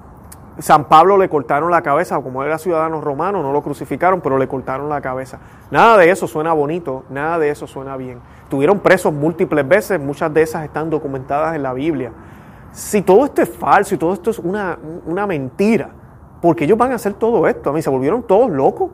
San 0.58 0.86
Pablo 0.86 1.18
le 1.18 1.28
cortaron 1.28 1.70
la 1.70 1.82
cabeza, 1.82 2.20
como 2.22 2.42
era 2.42 2.58
ciudadano 2.58 3.00
romano, 3.00 3.42
no 3.42 3.52
lo 3.52 3.62
crucificaron, 3.62 4.20
pero 4.20 4.38
le 4.38 4.48
cortaron 4.48 4.88
la 4.88 5.00
cabeza. 5.00 5.38
Nada 5.70 5.98
de 5.98 6.10
eso 6.10 6.26
suena 6.26 6.52
bonito, 6.54 7.04
nada 7.10 7.38
de 7.38 7.50
eso 7.50 7.66
suena 7.66 7.96
bien. 7.96 8.20
Tuvieron 8.48 8.80
presos 8.80 9.12
múltiples 9.12 9.68
veces, 9.68 10.00
muchas 10.00 10.32
de 10.32 10.42
esas 10.42 10.64
están 10.64 10.88
documentadas 10.88 11.54
en 11.54 11.62
la 11.62 11.72
Biblia. 11.72 12.12
Si 12.72 13.02
todo 13.02 13.26
esto 13.26 13.42
es 13.42 13.50
falso 13.50 13.94
y 13.94 13.98
todo 13.98 14.14
esto 14.14 14.30
es 14.30 14.38
una, 14.38 14.78
una 15.04 15.26
mentira, 15.26 15.90
¿por 16.40 16.56
qué 16.56 16.64
ellos 16.64 16.78
van 16.78 16.92
a 16.92 16.96
hacer 16.96 17.14
todo 17.14 17.46
esto? 17.46 17.70
A 17.70 17.72
mí 17.72 17.82
se 17.82 17.90
volvieron 17.90 18.22
todos 18.22 18.50
locos. 18.50 18.90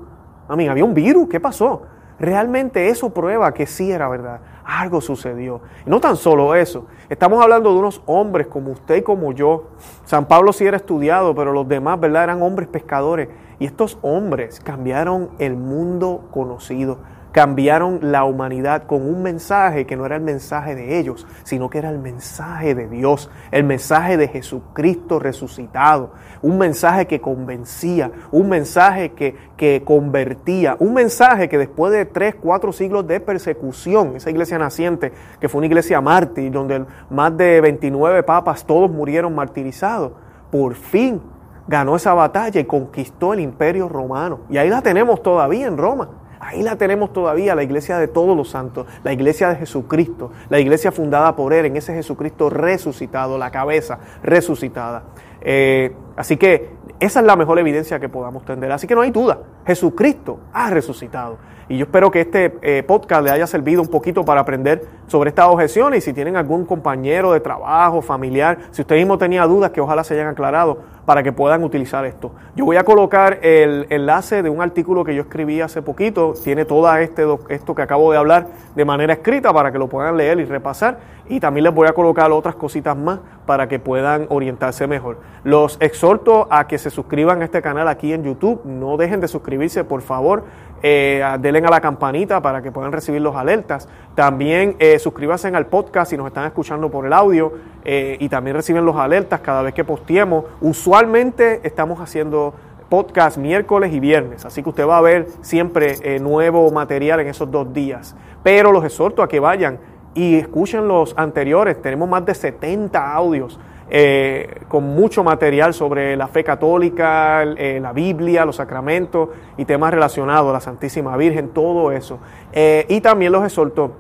A 0.53 0.71
había 0.71 0.85
un 0.85 0.93
virus, 0.93 1.31
¿qué 1.31 1.41
pasó? 1.41 1.85
Realmente 2.19 2.91
eso 2.91 3.09
prueba 3.09 3.55
que 3.55 3.67
sí 3.67 3.91
era 3.91 4.07
verdad. 4.07 4.41
Algo 4.63 5.01
sucedió. 5.01 5.63
Y 5.87 5.89
no 5.89 5.99
tan 5.99 6.15
solo 6.15 6.55
eso. 6.55 6.85
Estamos 7.09 7.43
hablando 7.43 7.73
de 7.73 7.79
unos 7.79 8.03
hombres 8.05 8.49
como 8.49 8.71
usted 8.73 8.97
y 8.97 9.03
como 9.03 9.33
yo. 9.33 9.71
San 10.05 10.27
Pablo 10.27 10.53
sí 10.53 10.67
era 10.67 10.77
estudiado, 10.77 11.35
pero 11.35 11.55
los 11.55 11.67
demás, 11.67 11.99
¿verdad? 11.99 12.25
Eran 12.25 12.43
hombres 12.43 12.69
pescadores. 12.69 13.31
Y 13.61 13.65
estos 13.65 13.99
hombres 14.03 14.61
cambiaron 14.61 15.31
el 15.39 15.57
mundo 15.57 16.29
conocido 16.31 16.99
cambiaron 17.33 17.99
la 18.13 18.25
humanidad 18.25 18.85
con 18.85 19.03
un 19.03 19.23
mensaje 19.23 19.87
que 19.87 19.97
no 19.97 20.05
era 20.05 20.17
el 20.17 20.23
mensaje 20.23 20.75
de 20.75 20.99
ellos, 20.99 21.27
sino 21.45 21.71
que 21.71 21.79
era 21.79 21.89
el 21.89 21.99
mensaje 21.99 22.75
de 22.75 22.89
Dios, 22.89 23.31
el 23.51 23.65
mensaje 23.65 24.19
de 24.19 24.29
Jesucristo 24.29 25.19
resucitado, 25.19 26.13
un 26.43 26.59
mensaje 26.59 27.07
que 27.07 27.21
convencía, 27.21 28.13
un 28.31 28.51
mensaje 28.51 29.13
que, 29.13 29.35
que 29.57 29.83
convertía, 29.85 30.77
un 30.79 30.93
mensaje 30.93 31.49
que 31.49 31.57
después 31.57 31.93
de 31.93 32.05
tres, 32.05 32.35
cuatro 32.35 32.71
siglos 32.71 33.07
de 33.07 33.19
persecución, 33.19 34.17
esa 34.17 34.31
iglesia 34.31 34.59
naciente, 34.59 35.13
que 35.41 35.49
fue 35.49 35.61
una 35.61 35.67
iglesia 35.67 36.01
mártir, 36.03 36.53
donde 36.53 36.85
más 37.09 37.35
de 37.37 37.63
29 37.63 38.23
papas 38.25 38.67
todos 38.67 38.91
murieron 38.91 39.35
martirizados, 39.35 40.13
por 40.51 40.75
fin 40.75 41.23
ganó 41.67 41.97
esa 41.97 42.13
batalla 42.13 42.61
y 42.61 42.65
conquistó 42.65 43.33
el 43.33 43.41
imperio 43.41 43.89
romano. 43.89 44.41
Y 44.51 44.59
ahí 44.59 44.69
la 44.69 44.83
tenemos 44.83 45.23
todavía 45.23 45.67
en 45.67 45.79
Roma. 45.79 46.09
Ahí 46.45 46.61
la 46.61 46.75
tenemos 46.75 47.13
todavía, 47.13 47.55
la 47.55 47.63
iglesia 47.63 47.99
de 47.99 48.09
todos 48.09 48.37
los 48.37 48.51
santos, 48.51 48.89
la 49.05 49.13
iglesia 49.13 49.51
de 49.51 49.57
Jesucristo, 49.57 50.33
la 50.49 50.59
iglesia 50.59 50.91
fundada 50.91 51.37
por 51.37 51.53
Él, 51.53 51.67
en 51.67 51.77
ese 51.77 51.95
Jesucristo 51.95 52.51
resucitado, 52.51 53.39
la 53.39 53.53
cabeza 53.53 54.01
resucitada. 54.25 55.05
Eh, 55.41 55.95
así 56.17 56.37
que 56.37 56.71
esa 56.99 57.21
es 57.21 57.27
la 57.27 57.37
mejor 57.37 57.61
evidencia 57.61 58.01
que 58.01 58.09
podamos 58.09 58.45
tener. 58.45 58.73
Así 58.73 58.89
que 58.89 58.97
no 58.97 59.03
hay 59.03 59.13
duda, 59.13 59.39
Jesucristo 59.67 60.41
ha 60.53 60.71
resucitado. 60.71 61.39
Y 61.69 61.79
yo 61.79 61.85
espero 61.85 62.11
que 62.11 62.21
este 62.21 62.59
eh, 62.61 62.83
podcast 62.83 63.25
le 63.25 63.31
haya 63.31 63.47
servido 63.47 63.81
un 63.81 63.89
poquito 63.89 64.25
para 64.25 64.43
aprender 64.43 64.85
sobre 65.07 65.31
estas 65.31 65.47
objeciones 65.47 65.99
y 65.99 66.01
si 66.03 66.13
tienen 66.13 66.37
algún 66.37 66.67
compañero 66.67 67.33
de 67.33 67.41
trabajo, 67.41 68.03
familiar, 68.03 68.59
si 68.73 68.83
usted 68.83 68.97
mismo 68.97 69.17
tenía 69.17 69.47
dudas, 69.47 69.71
que 69.71 69.81
ojalá 69.81 70.05
se 70.05 70.15
hayan 70.15 70.29
aclarado 70.29 70.81
para 71.07 71.23
que 71.23 71.33
puedan 71.33 71.65
utilizar 71.65 72.05
esto. 72.05 72.33
Yo 72.55 72.65
voy 72.65 72.77
a 72.77 72.85
colocar 72.85 73.39
el 73.43 73.87
enlace 73.91 74.43
de 74.43 74.51
un 74.51 74.61
artículo 74.61 75.05
que 75.05 75.15
yo 75.15 75.23
escribí 75.23 75.61
hace 75.61 75.83
poquito, 75.83 76.35
tiene 76.43 76.65
todo 76.65 76.95
este, 76.97 77.25
esto 77.49 77.75
que 77.75 77.83
acabo 77.83 78.13
de 78.13 78.19
hablar 78.19 78.49
de 78.75 78.85
manera 78.85 79.15
escrita 79.15 79.53
para 79.53 79.73
que 79.73 79.79
lo 79.79 79.89
puedan 79.89 80.17
leer 80.17 80.41
y 80.41 80.45
repasar 80.45 80.99
y 81.29 81.41
también 81.41 81.65
les 81.65 81.75
voy 81.75 81.89
a 81.89 81.93
colocar 81.93 82.31
otras 82.33 82.57
cositas 82.57 82.97
más 82.97 83.21
para 83.47 83.69
que 83.69 83.79
puedan 83.79 84.27
orientarse 84.29 84.87
mejor. 84.87 85.21
Los 85.45 85.77
exhorto 85.81 86.47
a 86.51 86.67
que 86.67 86.79
se 86.79 86.91
suscriban 86.91 87.43
a 87.43 87.45
este 87.45 87.63
canal 87.63 87.89
aquí 87.89 88.13
en 88.13 88.25
YouTube, 88.25 88.63
no 88.65 88.97
dejen 88.97 89.21
de 89.21 89.29
suscribirse 89.29 89.52
por 89.85 90.03
favor, 90.03 90.45
eh, 90.83 91.25
denle 91.41 91.61
a 91.61 91.71
la 91.71 91.81
campanita 91.81 92.43
para 92.43 92.61
que 92.61 92.73
puedan 92.73 92.93
recibir 92.93 93.21
los 93.21 93.37
alertas. 93.37 93.89
También 94.15 94.77
eh, 94.79 94.99
suscríbanse 94.99 95.49
al 95.49 95.67
podcast 95.67 96.11
si 96.11 96.17
nos 96.17 96.27
están 96.27 96.47
escuchando 96.47 96.91
por 96.91 97.07
el 97.07 97.13
audio 97.13 97.53
eh, 97.85 98.17
y 98.19 98.29
también 98.29 98.57
reciben 98.57 98.85
los 98.85 98.97
alertas 98.97 99.41
cada 99.41 99.63
vez 99.63 99.75
que 99.75 99.85
posteemos. 99.85 100.45
Usualmente 100.61 101.61
estamos 101.63 102.01
haciendo 102.01 102.55
podcast 102.93 103.39
miércoles 103.39 103.91
y 103.95 104.01
viernes, 104.01 104.45
así 104.45 104.63
que 104.63 104.69
usted 104.69 104.87
va 104.87 104.99
a 104.99 105.01
ver 105.01 105.27
siempre 105.41 105.97
eh, 106.03 106.19
nuevo 106.21 106.71
material 106.71 107.21
en 107.21 107.29
esos 107.29 107.51
dos 107.51 107.73
días. 107.73 108.15
Pero 108.43 108.71
los 108.71 108.85
exhorto 108.85 109.23
a 109.23 109.29
que 109.29 109.41
vayan 109.41 109.79
y 110.15 110.37
escuchen 110.37 110.87
los 110.89 111.15
anteriores. 111.17 111.81
Tenemos 111.81 112.07
más 112.07 112.27
de 112.27 112.35
70 112.35 113.15
audios 113.15 113.59
eh, 113.95 114.63
con 114.69 114.85
mucho 114.85 115.23
material 115.23 115.75
sobre 115.75 116.17
la 116.17 116.27
fe 116.27 116.43
católica, 116.43 117.43
eh, 117.43 117.79
la 117.79 117.93
Biblia, 117.93 118.47
los 118.47 118.57
sacramentos 118.57 119.29
y 119.59 119.67
temas 119.67 119.93
relacionados, 119.93 120.51
la 120.51 120.61
Santísima 120.61 121.15
Virgen, 121.19 121.51
todo 121.51 121.93
eso. 121.93 122.19
Eh, 122.55 122.87
y 122.89 123.03
también 123.03 123.33
los 123.33 123.45
exhorto 123.45 123.93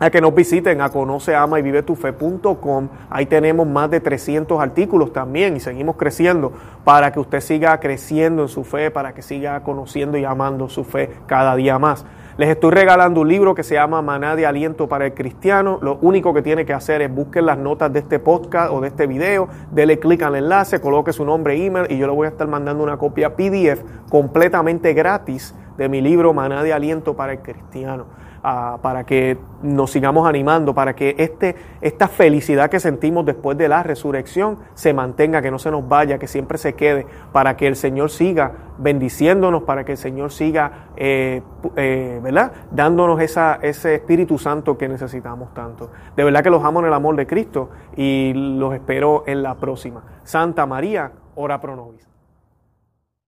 a 0.00 0.10
que 0.10 0.20
nos 0.20 0.34
visiten 0.34 0.80
a 0.80 0.88
conoceama 0.88 1.60
y 1.60 1.62
vive 1.62 1.84
tu 1.84 1.94
fe.com. 1.94 2.88
Ahí 3.08 3.26
tenemos 3.26 3.68
más 3.68 3.88
de 3.88 4.00
300 4.00 4.60
artículos 4.60 5.12
también 5.12 5.56
y 5.56 5.60
seguimos 5.60 5.94
creciendo 5.94 6.52
para 6.82 7.12
que 7.12 7.20
usted 7.20 7.40
siga 7.40 7.78
creciendo 7.78 8.42
en 8.42 8.48
su 8.48 8.64
fe, 8.64 8.90
para 8.90 9.14
que 9.14 9.22
siga 9.22 9.62
conociendo 9.62 10.18
y 10.18 10.24
amando 10.24 10.68
su 10.68 10.82
fe 10.82 11.08
cada 11.26 11.54
día 11.54 11.78
más. 11.78 12.04
Les 12.36 12.48
estoy 12.48 12.70
regalando 12.70 13.20
un 13.20 13.28
libro 13.28 13.54
que 13.54 13.62
se 13.62 13.74
llama 13.74 14.02
Maná 14.02 14.36
de 14.36 14.46
Aliento 14.46 14.88
para 14.88 15.06
el 15.06 15.14
Cristiano. 15.14 15.78
Lo 15.82 15.98
único 16.00 16.32
que 16.32 16.42
tiene 16.42 16.64
que 16.64 16.72
hacer 16.72 17.02
es 17.02 17.12
busquen 17.12 17.46
las 17.46 17.58
notas 17.58 17.92
de 17.92 17.98
este 17.98 18.18
podcast 18.18 18.72
o 18.72 18.80
de 18.80 18.88
este 18.88 19.06
video, 19.06 19.48
dele 19.72 19.98
clic 19.98 20.22
al 20.22 20.36
enlace, 20.36 20.80
coloque 20.80 21.12
su 21.12 21.24
nombre 21.24 21.54
e 21.54 21.66
email 21.66 21.86
y 21.90 21.98
yo 21.98 22.06
le 22.06 22.12
voy 22.12 22.26
a 22.26 22.30
estar 22.30 22.46
mandando 22.46 22.82
una 22.82 22.96
copia 22.96 23.34
PDF 23.34 23.82
completamente 24.08 24.94
gratis 24.94 25.54
de 25.76 25.88
mi 25.88 26.00
libro 26.00 26.32
Maná 26.32 26.62
de 26.62 26.72
Aliento 26.72 27.14
para 27.14 27.32
el 27.32 27.40
Cristiano 27.40 28.06
para 28.42 29.04
que 29.04 29.38
nos 29.62 29.90
sigamos 29.90 30.26
animando, 30.26 30.74
para 30.74 30.94
que 30.94 31.14
este, 31.18 31.56
esta 31.80 32.08
felicidad 32.08 32.70
que 32.70 32.80
sentimos 32.80 33.26
después 33.26 33.58
de 33.58 33.68
la 33.68 33.82
resurrección 33.82 34.58
se 34.74 34.94
mantenga, 34.94 35.42
que 35.42 35.50
no 35.50 35.58
se 35.58 35.70
nos 35.70 35.86
vaya, 35.88 36.18
que 36.18 36.26
siempre 36.26 36.58
se 36.58 36.74
quede, 36.74 37.06
para 37.32 37.56
que 37.56 37.66
el 37.66 37.76
Señor 37.76 38.10
siga 38.10 38.52
bendiciéndonos, 38.78 39.64
para 39.64 39.84
que 39.84 39.92
el 39.92 39.98
Señor 39.98 40.32
siga, 40.32 40.88
eh, 40.96 41.42
eh, 41.76 42.20
¿verdad? 42.22 42.52
Dándonos 42.70 43.20
esa, 43.20 43.58
ese 43.62 43.96
Espíritu 43.96 44.38
Santo 44.38 44.78
que 44.78 44.88
necesitamos 44.88 45.52
tanto. 45.52 45.90
De 46.16 46.24
verdad 46.24 46.42
que 46.42 46.50
los 46.50 46.64
amo 46.64 46.80
en 46.80 46.86
el 46.86 46.94
amor 46.94 47.16
de 47.16 47.26
Cristo 47.26 47.70
y 47.96 48.32
los 48.34 48.74
espero 48.74 49.24
en 49.26 49.42
la 49.42 49.56
próxima. 49.56 50.02
Santa 50.24 50.64
María, 50.66 51.12
ora 51.34 51.60
pro 51.60 51.76
nobis. 51.76 52.09